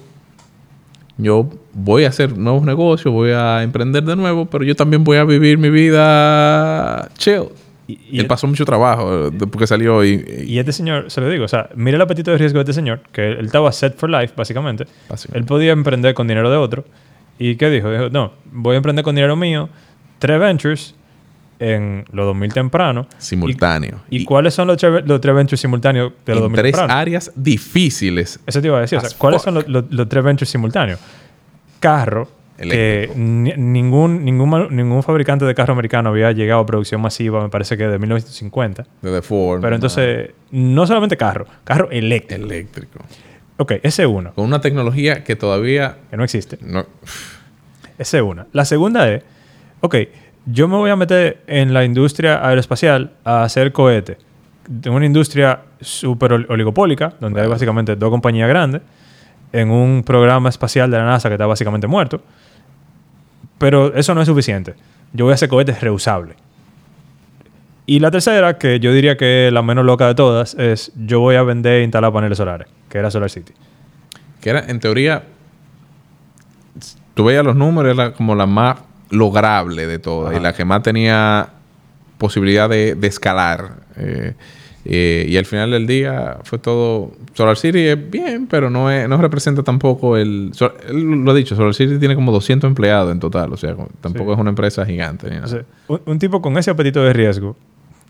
[1.17, 5.17] Yo voy a hacer nuevos negocios, voy a emprender de nuevo, pero yo también voy
[5.17, 7.43] a vivir mi vida chill.
[8.09, 10.13] Y, y Él pasó mucho trabajo eh, después que salió y...
[10.45, 12.61] y- y este señor, se lo digo, o sea, mira el apetito de riesgo de
[12.63, 14.85] este señor, que él estaba set for life, básicamente.
[15.09, 15.39] Básicamente.
[15.39, 16.85] Él podía emprender con dinero de otro.
[17.39, 17.89] ¿Y qué dijo?
[17.91, 19.69] Dijo, no, voy a emprender con dinero mío,
[20.19, 20.95] tres ventures
[21.59, 23.07] en los 2000 temprano.
[23.17, 24.01] simultáneo.
[24.09, 26.99] ¿Y, cuáles son los, tres- los tres ventures simultáneos de los en 2000 tres temprano?
[26.99, 28.39] áreas difíciles.
[28.47, 28.97] Eso te iba a decir.
[28.97, 29.45] o sea, ¿Cuáles fuck.
[29.45, 30.99] son los, los- los tres ventures simultáneos?
[31.79, 32.27] Carro,
[32.69, 37.77] que ningún, ningún, ningún fabricante de carro americano había llegado a producción masiva, me parece
[37.77, 38.85] que de 1950.
[39.01, 39.61] De The Ford.
[39.61, 42.43] Pero entonces, no solamente carro, carro eléctrico.
[42.45, 42.99] Eléctrico.
[43.57, 45.97] Ok, ese es uno, Con una tecnología que todavía...
[46.09, 46.57] que no existe.
[46.61, 46.85] No,
[47.97, 48.47] Esa es una.
[48.53, 49.23] La segunda es,
[49.81, 49.95] ok,
[50.47, 54.17] yo me voy a meter en la industria aeroespacial a hacer cohetes.
[54.67, 58.81] De una industria súper ol- oligopólica, donde hay básicamente dos compañías grandes,
[59.53, 62.23] en un programa espacial de la NASA que está básicamente muerto.
[63.61, 64.73] Pero eso no es suficiente.
[65.13, 66.35] Yo voy a hacer cohetes reusables.
[67.85, 71.19] Y la tercera, que yo diría que es la menos loca de todas, es yo
[71.19, 73.53] voy a vender e instalar paneles solares, que era Solar City.
[74.39, 75.23] que era, en teoría,
[77.13, 78.77] tú veías los números, era como la más
[79.09, 81.49] lograble de todas y la que más tenía
[82.17, 83.73] posibilidad de, de escalar.
[83.97, 84.33] Eh,
[84.85, 87.11] eh, y al final del día fue todo.
[87.33, 90.51] Solar City es bien, pero no, es, no representa tampoco el.
[90.91, 94.33] Lo ha dicho, Solar City tiene como 200 empleados en total, o sea, tampoco Sí.
[94.33, 95.27] es una empresa gigante.
[95.29, 95.45] ni nada.
[95.47, 97.55] Entonces, un, un tipo con ese apetito de riesgo,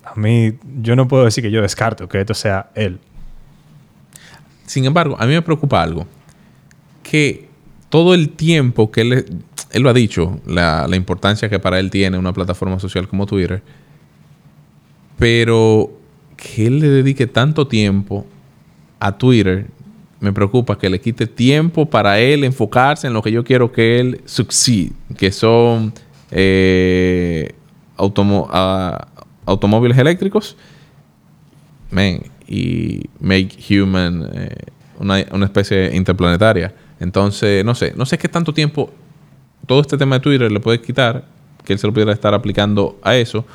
[0.03, 2.99] a mí, yo no puedo decir que yo descarto que esto sea él.
[4.65, 6.07] Sin embargo, a mí me preocupa algo.
[7.03, 7.47] Que
[7.89, 9.25] todo el tiempo que él,
[9.71, 13.25] él lo ha dicho, la, la importancia que para él tiene una plataforma social como
[13.25, 13.61] Twitter,
[15.19, 15.91] pero
[16.41, 18.25] que él le dedique tanto tiempo
[18.99, 19.67] a Twitter,
[20.19, 23.99] me preocupa que le quite tiempo para él enfocarse en lo que yo quiero que
[23.99, 25.93] él succeed, que son
[26.31, 27.53] eh,
[27.97, 29.07] ah,
[29.45, 30.55] automóviles eléctricos
[31.91, 34.55] man, y make human eh,
[34.99, 36.73] una, una especie interplanetaria.
[36.99, 38.91] Entonces, no sé, no sé qué tanto tiempo
[39.67, 41.25] todo este tema de Twitter le puede quitar
[41.63, 43.45] que él se lo pudiera estar aplicando a eso,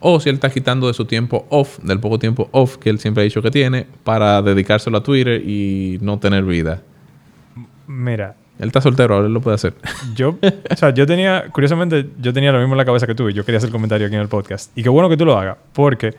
[0.00, 2.98] o si él está quitando de su tiempo off, del poco tiempo off que él
[2.98, 6.82] siempre ha dicho que tiene, para dedicárselo a Twitter y no tener vida.
[7.86, 9.74] Mira, Él está soltero, ahora él lo puede hacer.
[10.14, 10.38] yo,
[10.70, 13.32] o sea, yo tenía, curiosamente, yo tenía lo mismo en la cabeza que tú y
[13.32, 14.76] yo quería hacer el comentario aquí en el podcast.
[14.76, 16.14] Y qué bueno que tú lo hagas, porque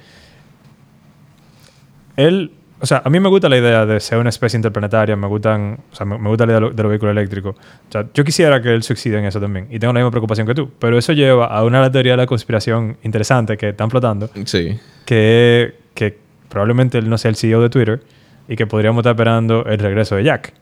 [2.16, 5.28] él, o sea, a mí me gusta la idea de ser una especie interplanetaria, me
[5.28, 7.56] gustan, o sea, me, me gusta la idea de, lo- de los vehículos eléctricos.
[7.56, 10.46] O sea, yo quisiera que él suicide en eso también y tengo la misma preocupación
[10.46, 14.30] que tú, pero eso lleva a una teoría de la conspiración interesante que están flotando,
[14.46, 14.78] Sí.
[15.06, 16.18] que, que
[16.50, 18.02] probablemente él no sea el CEO de Twitter
[18.48, 20.54] y que podríamos estar esperando el regreso de Jack.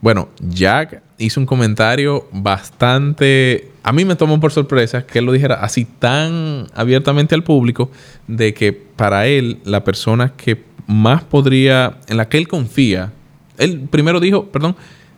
[0.00, 3.70] Bueno, Jack hizo un comentario bastante...
[3.82, 7.90] A mí me tomó por sorpresa que él lo dijera así tan abiertamente al público
[8.26, 13.12] de que para él la persona que más podría, en la que él confía,
[13.58, 14.76] él primero dijo, perdón,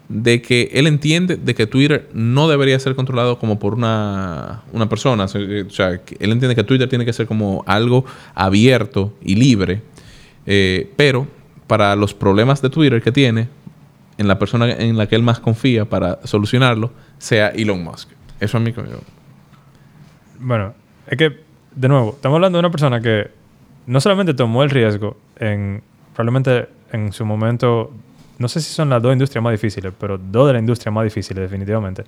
[0.08, 4.88] de que él entiende de que Twitter no debería ser controlado como por una, una
[4.88, 5.24] persona.
[5.24, 9.34] O sea, que- que él entiende que Twitter tiene que ser como algo abierto y
[9.34, 9.82] libre.
[10.46, 11.26] Eh, pero
[11.66, 13.48] para los problemas de Twitter que tiene,
[14.16, 18.08] en la persona en la que él más confía para solucionarlo, sea Elon Musk.
[18.40, 18.88] Eso a mí como-
[20.40, 20.72] Bueno,
[21.06, 21.36] es que,
[21.74, 23.30] de nuevo, estamos hablando de una persona que
[23.86, 25.82] no solamente tomó el riesgo en,
[26.14, 27.92] probablemente en su momento,
[28.38, 31.04] no sé si son las dos industrias más difíciles, pero dos de las industrias más
[31.04, 32.04] difíciles definitivamente,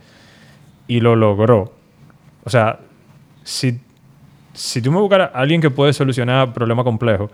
[0.86, 1.72] y lo logró.
[2.44, 2.78] O sea,
[3.44, 3.80] si,
[4.52, 7.30] si tú me buscaras a alguien que puede solucionar problemas complejos,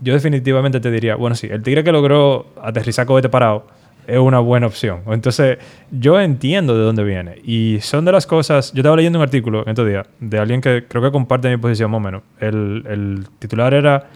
[0.00, 3.66] yo definitivamente te diría, bueno, sí, el tigre que logró aterrizar cohete parado
[4.06, 5.00] es una buena opción.
[5.06, 5.58] Entonces,
[5.90, 7.36] yo entiendo de dónde viene.
[7.44, 8.72] Y son de las cosas.
[8.72, 11.56] Yo estaba leyendo un artículo en estos días de alguien que creo que comparte mi
[11.56, 12.22] posición más o menos.
[12.38, 14.08] El, el titular era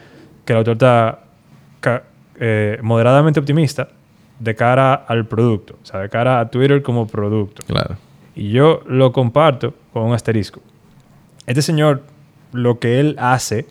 [0.49, 1.19] que el autor está
[2.41, 3.89] eh, moderadamente optimista
[4.39, 7.63] de cara al producto, o sea, de cara a Twitter como producto.
[7.67, 7.97] Claro.
[8.35, 10.63] Y yo lo comparto con un asterisco.
[11.47, 12.03] Este señor,
[12.53, 13.67] lo que él hace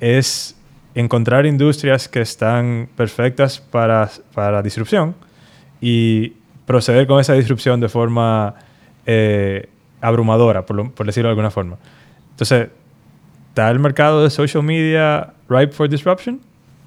[0.00, 0.56] es
[0.96, 5.14] encontrar industrias que están perfectas para, para disrupción
[5.80, 6.32] y
[6.64, 8.54] proceder con esa disrupción de forma
[9.06, 9.68] eh,
[10.00, 11.76] abrumadora, por, lo- por decirlo de alguna forma.
[12.30, 12.68] Entonces,
[13.50, 16.40] está el mercado de social media ripe for disruption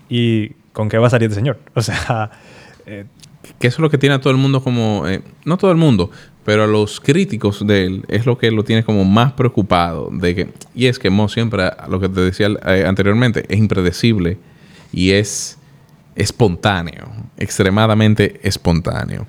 [0.10, 1.60] y con qué va a salir este señor.
[1.76, 2.32] O sea,
[2.86, 3.06] eh,
[3.60, 5.08] Que eso es lo que tiene a todo el mundo como...
[5.08, 6.12] eh, no todo el mundo,
[6.46, 10.10] pero a los críticos de él es lo que lo tiene como más preocupado.
[10.12, 14.38] De que, y es que Mo siempre, lo que te decía eh, anteriormente, es impredecible
[14.92, 15.58] y es
[16.16, 19.28] espontáneo, extremadamente espontáneo.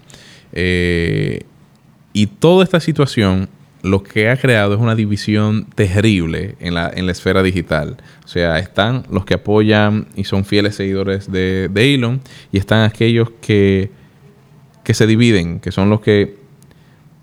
[2.12, 3.48] Y toda esta situación
[3.82, 7.96] lo que ha creado es una división terrible en la, en la esfera digital.
[8.24, 12.20] O sea, están los que apoyan y son fieles seguidores de, de Elon
[12.52, 13.90] y están aquellos que,
[14.84, 16.38] que se dividen, que son los que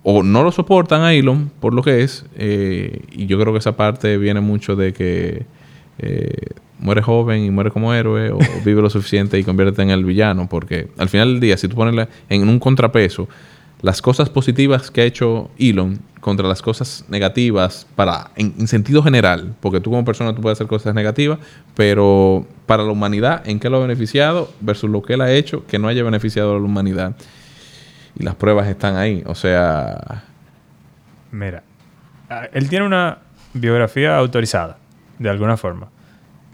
[0.09, 3.59] o no lo soportan a Elon por lo que es, eh, y yo creo que
[3.59, 5.45] esa parte viene mucho de que
[5.99, 6.33] eh,
[6.79, 10.47] muere joven y muere como héroe, o vive lo suficiente y convierte en el villano,
[10.47, 13.27] porque al final del día, si tú pones en un contrapeso
[13.81, 19.03] las cosas positivas que ha hecho Elon contra las cosas negativas para en, en sentido
[19.03, 21.39] general, porque tú como persona tú puedes hacer cosas negativas,
[21.75, 25.65] pero para la humanidad, ¿en qué lo ha beneficiado versus lo que él ha hecho
[25.67, 27.15] que no haya beneficiado a la humanidad?
[28.19, 30.23] Y las pruebas están ahí, o sea,
[31.31, 31.63] Mira,
[32.29, 33.19] ah, él tiene una
[33.53, 34.77] biografía autorizada,
[35.19, 35.89] de alguna forma.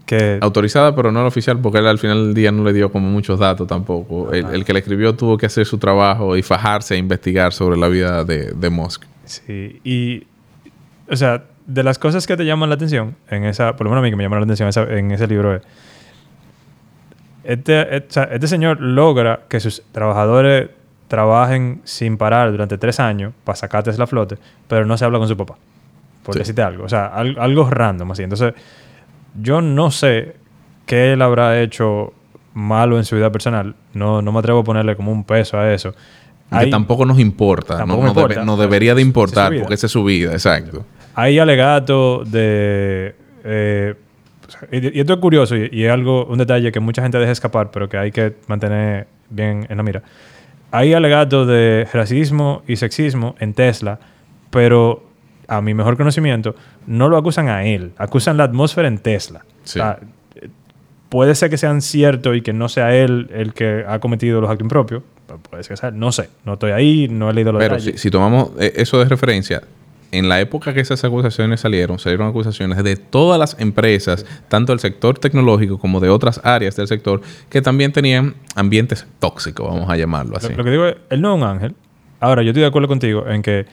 [0.06, 2.92] Que, autorizada, pero no la oficial, porque él al final del día no le dio
[2.92, 4.32] como muchos datos tampoco.
[4.34, 7.78] El, el que le escribió tuvo que hacer su trabajo y fajarse a investigar sobre
[7.78, 9.04] la vida de, de Musk.
[9.24, 10.26] sí, y,
[11.10, 14.02] o sea, de las cosas que te llaman la atención, en esa, por lo menos
[14.02, 15.62] a mí que me llamaron la atención esa- en ese libro es,
[17.44, 20.70] este, sea, este señor logra que sus trabajadores
[21.08, 24.38] trabajen sin parar durante tres años para sacar Tesla flote,
[24.68, 25.56] pero no se habla con su papá.
[26.22, 26.38] Por Sí.
[26.40, 26.84] decirte algo.
[26.84, 28.22] O sea, al- algo random así.
[28.22, 28.54] Entonces,
[29.40, 30.36] yo no sé
[30.86, 32.12] qué él habrá hecho
[32.52, 33.74] malo en su vida personal.
[33.92, 35.92] No, no me atrevo a ponerle como un peso a eso.
[35.92, 37.76] Que Hay- tampoco nos importa.
[37.78, 40.84] Tampoco no, debe- debería de es importar, porque esa es su vida, exacto.
[41.14, 43.14] Hay alegato de...
[43.44, 43.94] eh,
[44.70, 47.70] y, esto es curioso y, y es algo, un detalle que mucha gente deja escapar,
[47.70, 50.02] pero que hay que mantener bien en la mira.
[50.70, 53.98] Hay alegato de racismo y sexismo en Tesla,
[54.50, 55.04] pero
[55.48, 56.54] a mi mejor conocimiento
[56.86, 59.44] no lo acusan a él, acusan la atmósfera en Tesla.
[59.64, 59.78] Sí.
[59.78, 59.98] O sea,
[61.08, 64.50] puede ser que sean ciertos y que no sea él el que ha cometido los
[64.50, 65.02] actos impropios.
[65.50, 68.10] Puede ser que sea, no sé, no estoy ahí, no he leído los Pero si
[68.10, 69.62] tomamos eh, eso de referencia,
[70.10, 74.78] en la época que esas acusaciones salieron, salieron acusaciones de todas las empresas, tanto del
[74.78, 79.96] sector tecnológico como de otras áreas del sector, que también tenían ambientes tóxicos, vamos a
[79.96, 80.50] llamarlo así.
[80.50, 81.74] Lo, lo que digo es, él no es un ángel.
[82.20, 83.66] Ahora, yo estoy de acuerdo contigo en que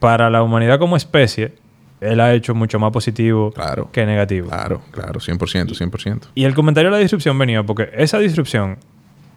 [0.00, 1.52] para la humanidad como especie,
[2.00, 3.88] él ha hecho mucho más positivo Claro.
[3.92, 4.48] que negativo.
[4.48, 6.28] Claro, claro, 100%, 100%.
[6.34, 8.78] Y el comentario de la disrupción venía porque esa disrupción,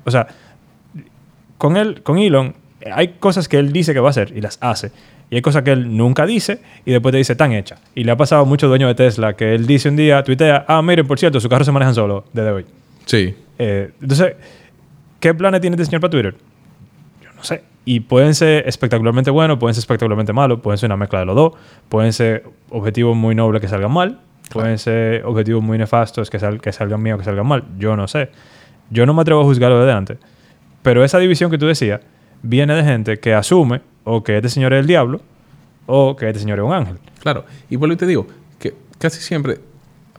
[0.05, 0.27] o sea,
[1.57, 2.55] con él, con Elon,
[2.93, 4.91] hay cosas que él dice que va a hacer y las hace.
[5.29, 7.77] Y hay cosas que él nunca dice y después te dice tan hecha.
[7.95, 10.65] Y le ha pasado a muchos dueños de Tesla que él dice un día, tuitea,
[10.67, 12.65] ah, miren, por cierto, sus carros se manejan solo desde hoy.
[13.05, 14.33] Sí, Eh, entonces,
[15.19, 16.35] ¿qué planes tiene este señor para Twitter?
[17.43, 17.63] No sé.
[17.85, 21.35] Y pueden ser espectacularmente buenos, pueden ser espectacularmente malos, pueden ser una mezcla de los
[21.35, 21.53] dos,
[21.89, 26.61] pueden ser objetivos muy nobles que salgan mal, pueden ser objetivos muy nefastos que, sal-
[26.61, 27.63] que salgan bien o que salgan mal.
[27.77, 28.29] Yo no sé.
[28.89, 30.17] Yo no me atrevo a juzgarlo desde antes.
[30.81, 31.99] Pero esa división que tú decías
[32.41, 35.19] viene de gente que asume o que este señor es el diablo
[35.85, 36.97] o que este señor es un ángel.
[37.19, 37.43] claro.
[37.69, 38.25] Y vuelvo y te digo
[38.59, 39.59] que casi siempre,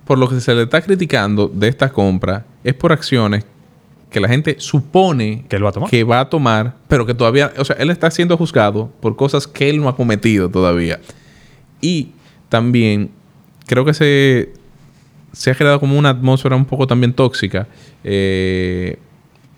[0.04, 3.46] por lo que se le está criticando de esta compra, es por acciones
[4.14, 5.90] que la gente supone Que él va a tomar.
[5.90, 9.46] que va a tomar, pero que todavía, o sea, él está siendo juzgado por cosas
[9.46, 11.00] que él no ha cometido todavía.
[11.82, 12.12] Y
[12.48, 13.10] también
[13.66, 14.52] creo que se,
[15.32, 17.66] se ha creado como una atmósfera un poco también tóxica.
[18.04, 18.98] eh,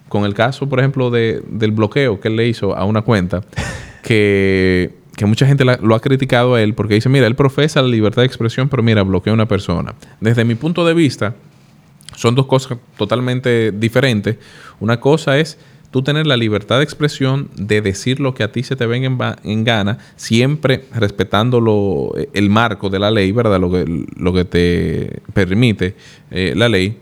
[0.09, 3.43] con el caso, por ejemplo, de- del bloqueo que él le hizo a una cuenta,
[4.05, 7.83] que, que mucha gente la- lo ha criticado a él porque dice, mira, él profesa
[7.83, 9.95] la libertad de expresión, pero mira, bloquea a una persona.
[10.21, 11.35] Desde mi punto de vista,
[12.17, 14.37] son dos cosas totalmente diferentes.
[14.81, 15.59] Una cosa es
[15.93, 19.37] tú tener la libertad de expresión de decir lo que a ti se te venga
[19.45, 23.61] en, gana, siempre respetando lo- el marco de la ley, ¿verdad?
[23.61, 23.85] Lo que,
[24.17, 25.95] lo que te permite
[26.33, 26.99] eh, la ley.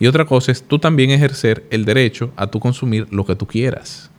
[0.00, 3.46] Y otra cosa es tú también ejercer el derecho a tú consumir lo que tú
[3.46, 4.10] quieras.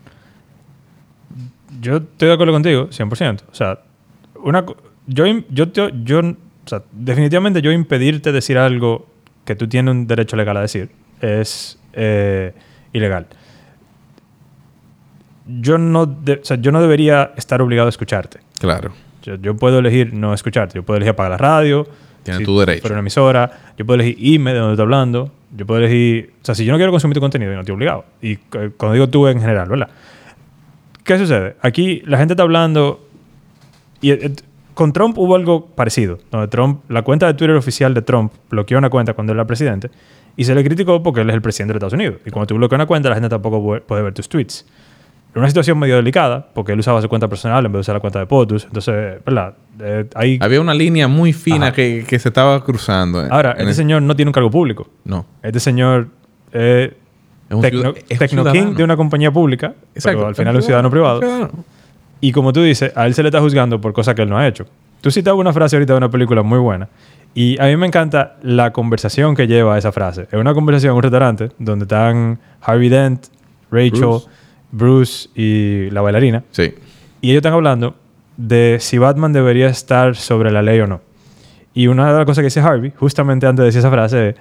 [1.81, 3.41] Yo estoy de acuerdo contigo, 100%.
[3.51, 3.79] O sea,
[4.43, 4.65] una,
[5.07, 6.35] yo, yo, te- yo, o
[6.67, 9.07] sea, definitivamente yo impedirte decir algo
[9.45, 10.89] que tú tienes un derecho legal a decir
[11.21, 12.53] es eh,
[12.93, 13.27] ilegal.
[15.47, 18.39] Yo no, de- o sea, yo no debería estar obligado a escucharte.
[18.59, 18.91] Claro.
[19.21, 20.75] Yo, yo puedo elegir no escucharte.
[20.75, 21.87] Yo puedo elegir apagar la radio.
[22.23, 22.81] Tienes si tu derecho.
[22.81, 23.51] fuera una emisora.
[23.77, 25.31] Yo puedo elegir irme de donde estoy hablando.
[25.55, 26.33] Yo puedo elegir...
[26.41, 28.05] O sea, si yo no quiero consumir tu contenido, yo no estoy obligado.
[28.21, 29.89] Y cuando digo tú en general, ¿verdad?
[31.03, 31.55] ¿Qué sucede?
[31.61, 33.07] Aquí la gente está hablando...
[34.01, 34.31] Y eh,
[34.75, 36.19] con Trump hubo algo parecido.
[36.31, 36.81] Donde Trump...
[36.89, 39.89] La cuenta de Twitter oficial de Trump bloqueó una cuenta cuando él era presidente.
[40.37, 42.15] Y se le criticó porque él es el presidente de Estados Unidos.
[42.25, 44.65] Y cuando tú bloqueas una cuenta, la gente tampoco pu- puede ver tus tweets.
[45.31, 47.95] Era una situación medio delicada, porque él usaba su cuenta personal en vez de usar
[47.95, 48.65] la cuenta de POTUS.
[48.65, 49.53] Entonces, ¿verdad?
[49.81, 50.39] Eh, ahí...
[50.41, 53.21] Había una línea muy fina que, que se estaba cruzando.
[53.25, 54.87] en- Ahora, en este el- señor no tiene un cargo público.
[55.03, 55.25] No.
[55.43, 56.07] Este señor
[56.53, 58.77] es Es un tecno, ciudad- es un tecno king ciudadano.
[58.77, 61.19] de una compañía pública, pero al final es un ciudadano privado.
[62.21, 64.37] Y como tú dices, a él se le está juzgando por cosas que él no
[64.37, 64.65] ha hecho.
[65.01, 66.89] Tú citabas una frase ahorita de una película muy buena.
[67.33, 70.23] Y a mí me encanta la conversación que lleva esa frase.
[70.31, 73.27] Es una conversación en un restaurante donde están Harvey Dent,
[73.69, 74.27] Rachel, Bruce.
[74.71, 76.43] Bruce, y la bailarina.
[76.51, 76.73] Sí.
[77.21, 77.95] Y ellos están hablando
[78.37, 81.01] de si Batman debería estar sobre la ley o no.
[81.73, 84.35] Y una de las cosas que dice Harvey, justamente antes de decir esa frase, es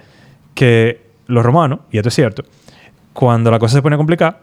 [0.53, 2.43] que los romanos, y esto es cierto,
[3.11, 4.39] cuando la cosa se pone complicada,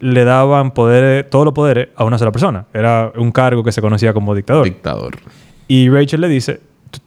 [0.00, 2.66] le daban poderes, todos los poderes a una sola persona.
[2.74, 4.64] Era un cargo que se conocía como dictador.
[4.64, 5.16] Dictador.
[5.68, 6.60] Y Rachel le dice,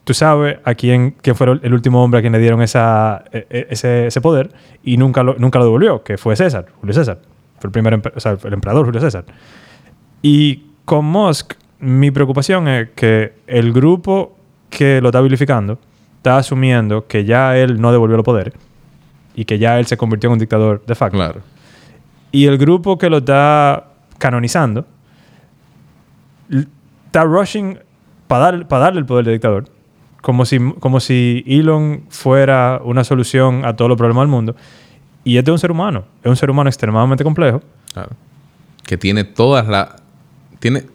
[0.04, 3.68] "Tú- sabes a quién, fue el último hombre a quien le dieron esa, e- e-
[3.72, 4.52] ese, ese poder
[4.84, 7.20] y nunca lo, nunca lo devolvió, que fue César, Julio César.
[7.60, 9.26] Fue el primer, o sea, el emperador Julio César.
[10.22, 14.38] Y con Musk, mi preocupación es que el grupo
[14.70, 15.78] que lo está vilificando
[16.18, 18.54] está asumiendo que ya él no devolvió los poderes
[19.36, 21.18] y que ya él se convirtió en un dictador de facto.
[21.18, 21.42] Claro.
[22.34, 24.88] Y el grupo que lo está canonizando
[26.50, 27.78] está rushing
[28.28, 29.66] para darle el poder de dictador.
[30.20, 34.56] Como si, como si Elon fuera una solución a todos los problemas del mundo.
[35.24, 36.06] Y este es un ser humano.
[36.24, 37.62] Es un ser humano extremadamente complejo.
[37.94, 38.10] Claro.
[38.84, 39.90] Que tiene todas las...
[40.60, 40.88] Tiene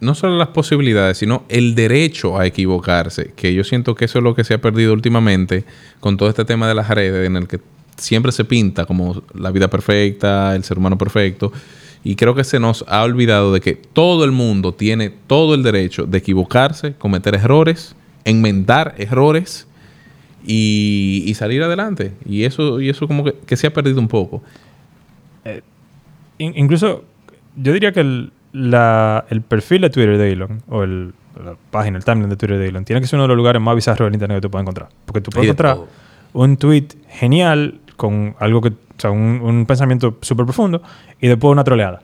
[0.00, 3.34] no solo las posibilidades, sino el derecho a equivocarse.
[3.36, 5.66] Que yo siento que eso es lo que se ha perdido últimamente
[6.00, 7.60] con todo este tema de las redes, en el que
[7.96, 11.52] siempre se pinta como la vida perfecta, el ser humano perfecto.
[12.04, 15.62] Y creo que se nos ha olvidado de que todo el mundo tiene todo el
[15.62, 19.66] derecho de equivocarse, cometer errores, enmendar errores
[20.46, 22.12] y, y salir adelante.
[22.24, 24.42] Y eso, y eso como que, que se ha perdido un poco.
[26.38, 27.04] In- incluso,
[27.56, 31.96] yo diría que el, la- el perfil de Twitter de Elon, o el, la página,
[31.98, 34.06] el timeline de Twitter de Elon, tiene que ser uno de los lugares más bizarros
[34.06, 34.88] del internet que tú puedes encontrar.
[35.06, 35.88] Porque tú puedes de encontrar todo.
[36.34, 40.82] un tweet genial con algo que, o sea, un, un pensamiento súper profundo
[41.20, 42.00] y después una troleada.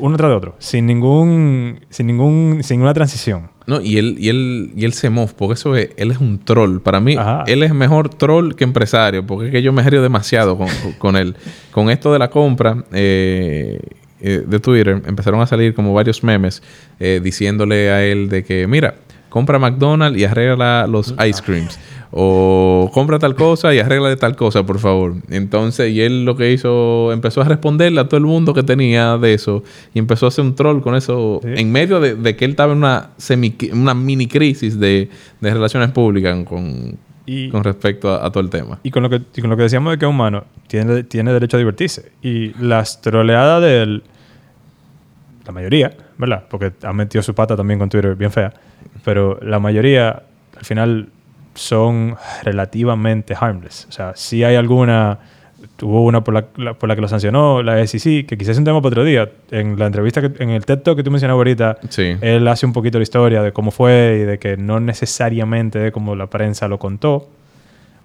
[0.00, 3.50] Uno tras de otro, sin ningún, sin ningún, sin ninguna transición.
[3.66, 6.38] No, y él, y él, y él se mofa, porque eso es, él es un
[6.38, 6.80] troll.
[6.80, 7.44] Para mí, Ajá.
[7.46, 10.68] él es mejor troll que empresario, porque es que yo me río demasiado con,
[10.98, 11.36] con él.
[11.70, 13.80] Con esto de la compra eh,
[14.20, 16.62] eh, de Twitter, empezaron a salir como varios memes
[16.98, 18.96] eh, diciéndole a él de que, mira,
[19.28, 21.78] compra McDonald's y arregla los ice creams.
[22.18, 25.16] O compra tal cosa y arregla de tal cosa, por favor.
[25.28, 29.18] Entonces, y él lo que hizo, empezó a responderle a todo el mundo que tenía
[29.18, 29.62] de eso.
[29.92, 31.40] Y empezó a hacer un troll con eso.
[31.44, 35.10] En medio de, que él estaba en una, semi, una mini crisis de,
[35.42, 36.96] de relaciones públicas con,
[37.50, 38.78] con respecto a, todo el tema.
[38.82, 41.56] Y con lo que, con lo que decíamos de que un humano tiene, tiene derecho
[41.56, 42.12] a divertirse.
[42.22, 44.02] Y las troleadas de él,
[45.44, 46.44] la mayoría, ¿verdad?
[46.48, 48.54] Porque ha metido su pata también con Twitter bien fea.
[49.04, 50.22] Pero la mayoría,
[50.56, 51.10] al final,
[51.56, 53.86] son relativamente harmless.
[53.88, 55.18] O sea, si hay alguna
[55.82, 58.64] Hubo una por la, por la que lo sancionó la SEC, que quizás es un
[58.64, 59.30] tema para otro día.
[59.50, 61.78] En la entrevista, que, en el TED Talk que tú mencionabas ahorita,
[62.20, 65.92] él hace un poquito la historia de cómo fue y de que no necesariamente de
[65.92, 67.28] cómo la prensa lo contó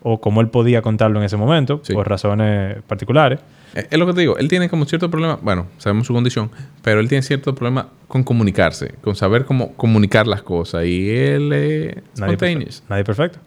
[0.03, 3.39] o cómo él podía contarlo en ese momento, por razones particulares.
[3.75, 6.51] Eh, es lo que te digo, él tiene como cierto problema, bueno, sabemos su condición,
[6.81, 10.85] pero él tiene cierto problema con comunicarse, con saber cómo comunicar las cosas.
[10.85, 13.39] Y él es nadie, nadie perfecto.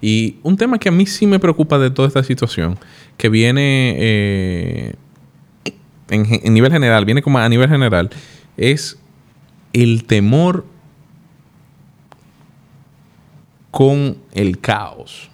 [0.00, 2.78] Y un tema que a mí sí me preocupa de toda esta situación,
[3.16, 4.94] que viene eh,
[6.10, 8.10] en, nivel general, viene como a nivel general,
[8.56, 8.98] es
[9.72, 10.64] el temor
[13.70, 15.30] con el caos.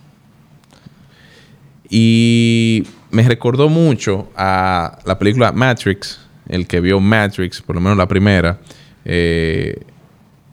[1.89, 7.97] Y me recordó mucho a la película Matrix, el que vio Matrix, por lo menos
[7.97, 8.59] la primera.
[9.05, 9.81] Eh,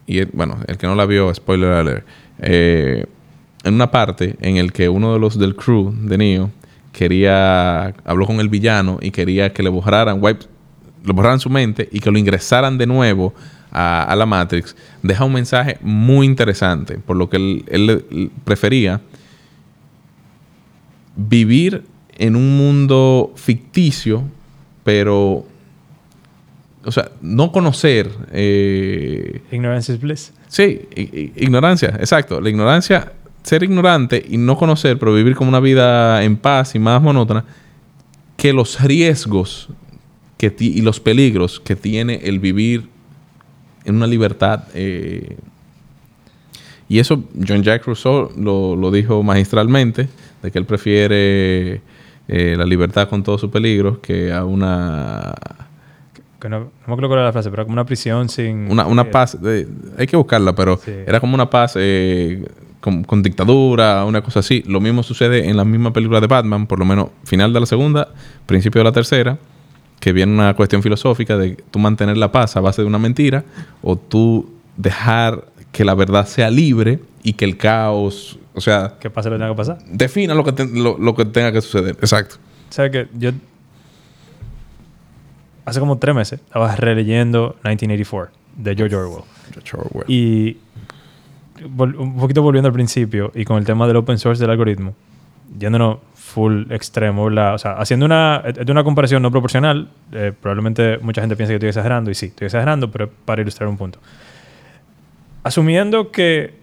[0.06, 2.06] y bueno, el que no la vio, spoiler alert.
[2.40, 3.06] Eh,
[3.64, 6.52] en una parte en el que uno de los del crew de Neo
[6.92, 10.46] quería, habló con el villano y quería que le borraran, wipe,
[11.04, 13.34] le borraran su mente y que lo ingresaran de nuevo
[13.72, 17.38] a, la Matrix, deja un mensaje muy interesante, por lo que
[17.68, 19.00] él, prefería
[21.16, 21.84] vivir
[22.20, 24.24] en un mundo ficticio,
[24.84, 25.46] pero,
[26.86, 28.12] o sea, no conocer...
[28.32, 30.34] Eh, ignorancia es bliss.
[30.48, 30.82] Sí,
[31.36, 32.40] ignorancia, exacto.
[32.40, 36.80] La ignorancia ser ignorante y no conocer, pero vivir como una vida en paz y
[36.80, 37.46] más monótona,
[38.38, 39.70] que los riesgos
[40.38, 42.88] que y los peligros que tiene el vivir
[43.86, 44.64] en una libertad.
[44.74, 45.36] Eh,
[46.88, 50.10] y eso John Jack Rousseau lo, dijo magistralmente,
[50.42, 51.82] de que él prefiere
[52.32, 55.34] eh, la libertad con todos sus peligros que a una...
[56.48, 58.72] no, me acuerdo cuál era la frase, pero como una prisión sin...
[58.72, 59.36] Una, una paz,
[59.98, 62.46] hay que buscarla, pero era como una paz eh,
[62.80, 64.64] con, dictadura, una cosa así.
[64.68, 67.66] Lo mismo sucede en la misma película de Batman, por lo menos final de la
[67.66, 68.10] segunda,
[68.46, 69.40] principio de la tercera,
[70.00, 73.44] que viene una cuestión filosófica de tú mantener la paz a base de una mentira
[73.82, 78.96] o tú dejar que la verdad sea libre y que el caos, o sea...
[79.00, 79.78] Que pase lo que tenga que pasar.
[79.86, 81.96] Defina lo que, lo, que tenga que suceder.
[82.00, 82.36] Exacto.
[82.70, 83.32] ¿Sabes que Yo
[85.66, 89.24] hace como tres meses estaba releyendo 1984 de George Orwell.
[89.54, 90.06] George Orwell.
[90.10, 90.58] Y
[91.64, 94.96] un poquito volviendo al principio y con el tema del open source del algoritmo,
[95.58, 101.36] yéndonos full extremo, o sea, haciendo una, una comparación no proporcional, eh, probablemente mucha gente
[101.36, 104.00] piensa que estoy exagerando, y sí, estoy exagerando, pero para ilustrar un punto.
[105.44, 106.59] Asumiendo que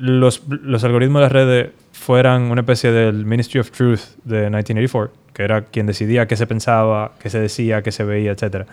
[0.00, 5.12] los, los algoritmos de las redes fueran una especie del Ministry of Truth de 1984,
[5.34, 8.66] que era quien decidía qué se pensaba, qué se decía, qué se veía, etc.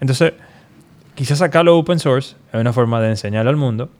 [0.00, 0.32] Entonces,
[1.14, 3.90] quizás sacarlo open source es una forma de enseñar al mundo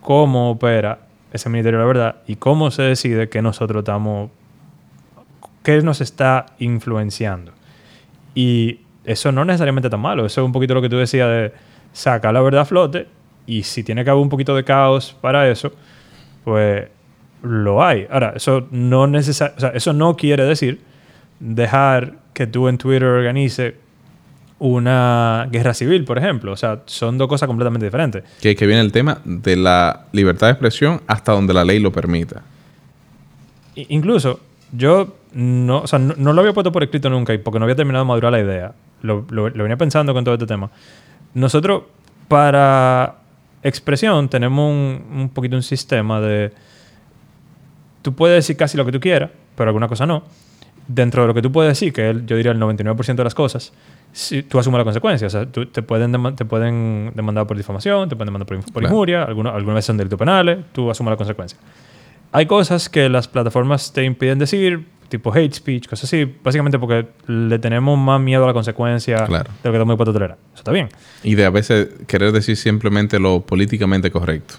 [0.00, 1.00] cómo opera
[1.32, 4.30] ese Ministerio de la Verdad y cómo se decide que nosotros estamos,
[5.62, 7.52] qué nos está influenciando.
[8.34, 11.52] Y eso no necesariamente tan malo, eso es un poquito lo que tú decías de
[11.92, 13.06] sacar la verdad a flote
[13.46, 15.72] y si tiene que haber un poquito de caos para eso,
[16.46, 16.86] pues
[17.42, 18.06] lo hay.
[18.08, 20.80] Ahora, eso no, eso no quiere decir
[21.40, 23.74] dejar que tú en Twitter organice
[24.60, 26.52] una guerra civil, por ejemplo.
[26.52, 28.22] O sea, son dos cosas completamente diferentes.
[28.40, 31.90] Que, que viene el tema de la libertad de expresión hasta donde la ley lo
[31.90, 32.44] permita.
[33.74, 34.38] incluso,
[34.70, 37.74] yo no, o sea, no, lo había puesto por escrito nunca y porque no había
[37.74, 38.72] terminado de madurar la idea.
[39.02, 40.70] Lo, lo, venía pensando con todo este tema.
[41.34, 41.82] Nosotros,
[42.28, 43.16] para
[43.66, 46.52] expresión, tenemos un, un poquito un sistema de...
[48.02, 50.22] Tú puedes decir casi lo que tú quieras, pero alguna cosa no.
[50.86, 53.72] Dentro de lo que tú puedes decir, que yo diría el 99% de las cosas,
[54.12, 55.26] si tú asumes la consecuencia.
[55.26, 58.82] O sea, tú, te, pueden te pueden demandar por difamación, te pueden demandar por, por
[58.82, 61.58] injuria, algunas, algunas veces son delitos penales, tú asumes la consecuencia.
[62.36, 67.06] Hay cosas que las plataformas te impiden decir, tipo hate speech, cosas así, básicamente porque
[67.28, 70.36] le tenemos más miedo a la consecuencia de lo que estamos dispuestos a tolerar.
[70.52, 70.90] Eso está bien.
[71.22, 74.56] Y de a veces querer decir simplemente lo políticamente correcto.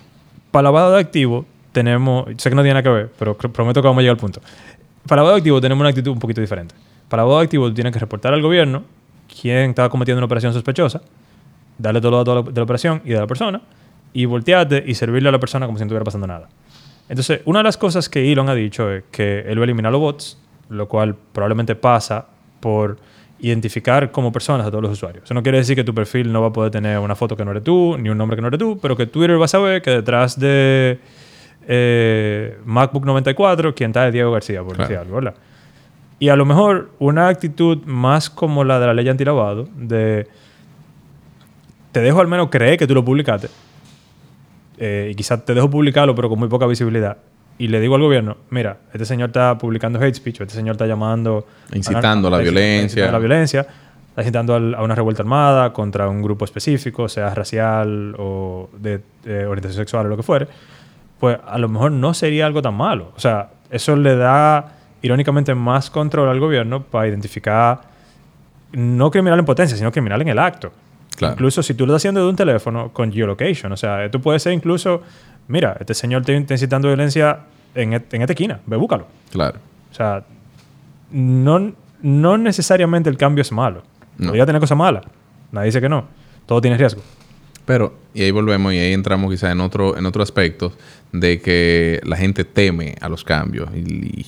[0.50, 3.88] Para lavado de activo tenemos, sé que no tiene nada que ver, pero prometo que
[3.88, 4.42] vamos a llegar al punto.
[5.08, 6.74] Para lavado de activo tenemos una actitud un poquito diferente.
[7.10, 8.86] Para lavado de activo tú tienes que reportar al gobierno
[9.40, 11.04] quién estaba cometiendo una operación sospechosa,
[11.78, 13.62] darle todos los datos de la operación y de la persona,
[14.14, 16.50] y voltearte y servirle a la persona como si no estuviera pasando nada.
[17.10, 19.92] Entonces, una de las cosas que Elon ha dicho es que él va a eliminar
[19.92, 20.38] los bots,
[20.70, 22.28] lo cual probablemente pasa
[22.60, 22.98] por
[23.40, 25.24] identificar como personas a todos los usuarios.
[25.24, 27.46] Eso no quiere decir que tu perfil no va a poder tener una foto que
[27.46, 29.50] no eres tú, ni un nombre que no eres tú, pero que Twitter va a
[29.50, 31.00] saber que detrás de
[31.68, 35.36] eh, MacBook 94, quien está es Diego García, por decir algo, ¿verdad?
[36.20, 40.28] Y a lo mejor una actitud más como la de la ley antilavado, de
[41.92, 43.50] te dejo al menos creer que tú lo publicaste,
[44.78, 47.18] eh, y quizás te dejo publicarlo, pero con muy poca visibilidad,
[47.60, 50.74] y le digo al gobierno, mira, este señor está publicando hate speech, o este señor
[50.76, 51.48] está llamando...
[51.74, 52.84] Incitando a, la violencia.
[52.84, 57.34] Incitando a la violencia, está incitando a una revuelta armada contra un grupo específico, sea
[57.34, 60.48] racial o de, orientación sexual o lo que fuere,
[61.20, 63.12] pues a lo mejor no sería algo tan malo.
[63.16, 67.82] O sea, eso le da irónicamente más control al gobierno para identificar
[68.72, 70.72] no criminal en potencia, sino criminal en el acto.
[71.20, 74.44] Incluso si tú lo estás haciendo de un teléfono con geolocation, o sea, tú puedes
[74.44, 75.02] ser incluso
[75.48, 77.40] mira, este señor te está incitando violencia
[77.76, 79.08] en, en esta esquina, ve, búscalo.
[79.32, 79.60] Claro.
[79.92, 80.24] O sea,
[81.12, 83.84] no, no necesariamente el cambio es malo.
[84.18, 84.28] No.
[84.28, 85.04] Podría tener cosas malas.
[85.52, 86.06] Nadie dice que no.
[86.46, 87.02] Todo tiene riesgo.
[87.66, 90.72] Pero, y ahí volvemos y ahí entramos quizás en otro, en otro aspecto
[91.12, 93.70] de que la gente teme a los cambios.
[93.76, 93.80] Y,
[94.22, 94.26] y,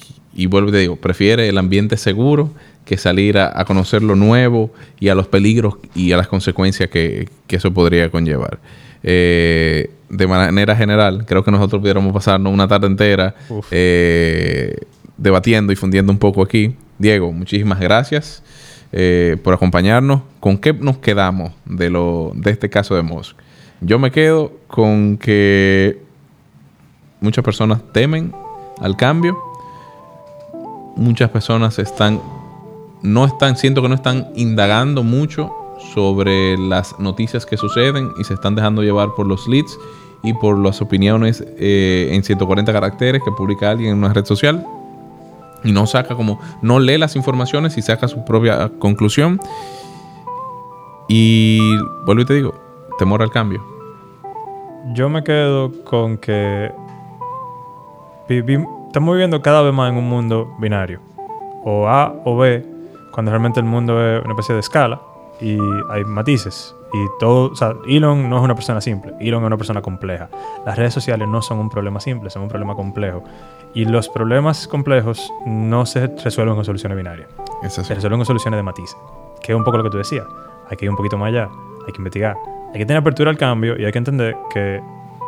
[0.48, 2.52] vuelvo y te digo, prefiere el ambiente seguro
[2.86, 7.30] que salir a, conocer lo nuevo y a los peligros y a las consecuencias que,
[7.48, 8.60] que eso podría conllevar.
[9.04, 13.36] Eh, de manera general, creo que nosotros pudiéramos pasarnos una tarde entera
[13.72, 14.76] eh,
[15.18, 16.76] debatiendo y fundiendo un poco aquí.
[16.98, 18.44] Diego, muchísimas gracias
[18.92, 20.22] eh, por acompañarnos.
[20.40, 23.38] ¿Con qué nos quedamos de, lo, de este caso de Musk?
[23.82, 26.02] Yo me quedo con que
[27.22, 28.34] muchas personas temen
[28.80, 29.38] al cambio.
[31.00, 32.22] Muchas personas están,
[33.02, 35.50] no están, siento que no están indagando mucho
[35.93, 39.80] sobre las noticias que suceden y se están dejando llevar por los leads
[40.24, 44.68] y por las opiniones eh, en 140 caracteres que publica alguien en una red social
[45.64, 49.39] y no saca como, no lee las informaciones y saca su propia conclusión.
[51.08, 52.54] Y vuelvo y te digo,
[52.97, 53.64] temor al cambio.
[54.93, 56.74] Yo me quedo con que
[58.90, 61.00] estamos viviendo cada vez más en un mundo binario,
[61.64, 62.66] o A o B,
[63.12, 65.00] cuando realmente el mundo es una especie de escala
[65.40, 65.60] y
[65.92, 66.76] hay matices.
[66.92, 70.28] Y todo, o sea, Elon no es una persona simple, Elon es una persona compleja.
[70.66, 73.24] Las redes sociales no son un problema simple, son un problema complejo.
[73.76, 77.30] Y los problemas complejos no se resuelven con soluciones binarias.
[77.68, 78.98] Se resuelven con soluciones de matices,
[79.44, 80.26] que es un poco lo que tú decías.
[80.68, 81.48] Hay que ir un poquito más allá,
[81.86, 82.36] hay que investigar,
[82.74, 84.82] hay que tener apertura al cambio y hay que entender que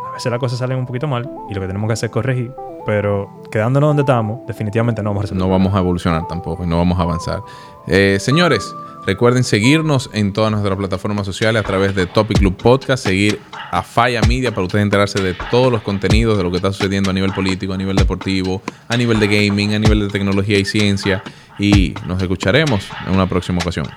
[0.10, 2.12] a veces las cosas salen un poquito mal y lo que tenemos que hacer es
[2.12, 2.52] corregir.
[2.86, 5.44] Pero quedándonos donde estamos, definitivamente no vamos a resolver.
[5.44, 7.42] No vamos a evolucionar tampoco y no vamos a avanzar.
[7.88, 8.74] Eh, señores,
[9.06, 13.82] Recuerden seguirnos en todas nuestras plataformas sociales a través de Topic Club Podcast, seguir a
[13.82, 17.14] Falla Media para ustedes enterarse de todos los contenidos de lo que está sucediendo a
[17.14, 21.24] nivel político, a nivel deportivo, a nivel de gaming, a nivel de tecnología y ciencia.
[21.58, 23.88] Y nos escucharemos en una próxima ocasión.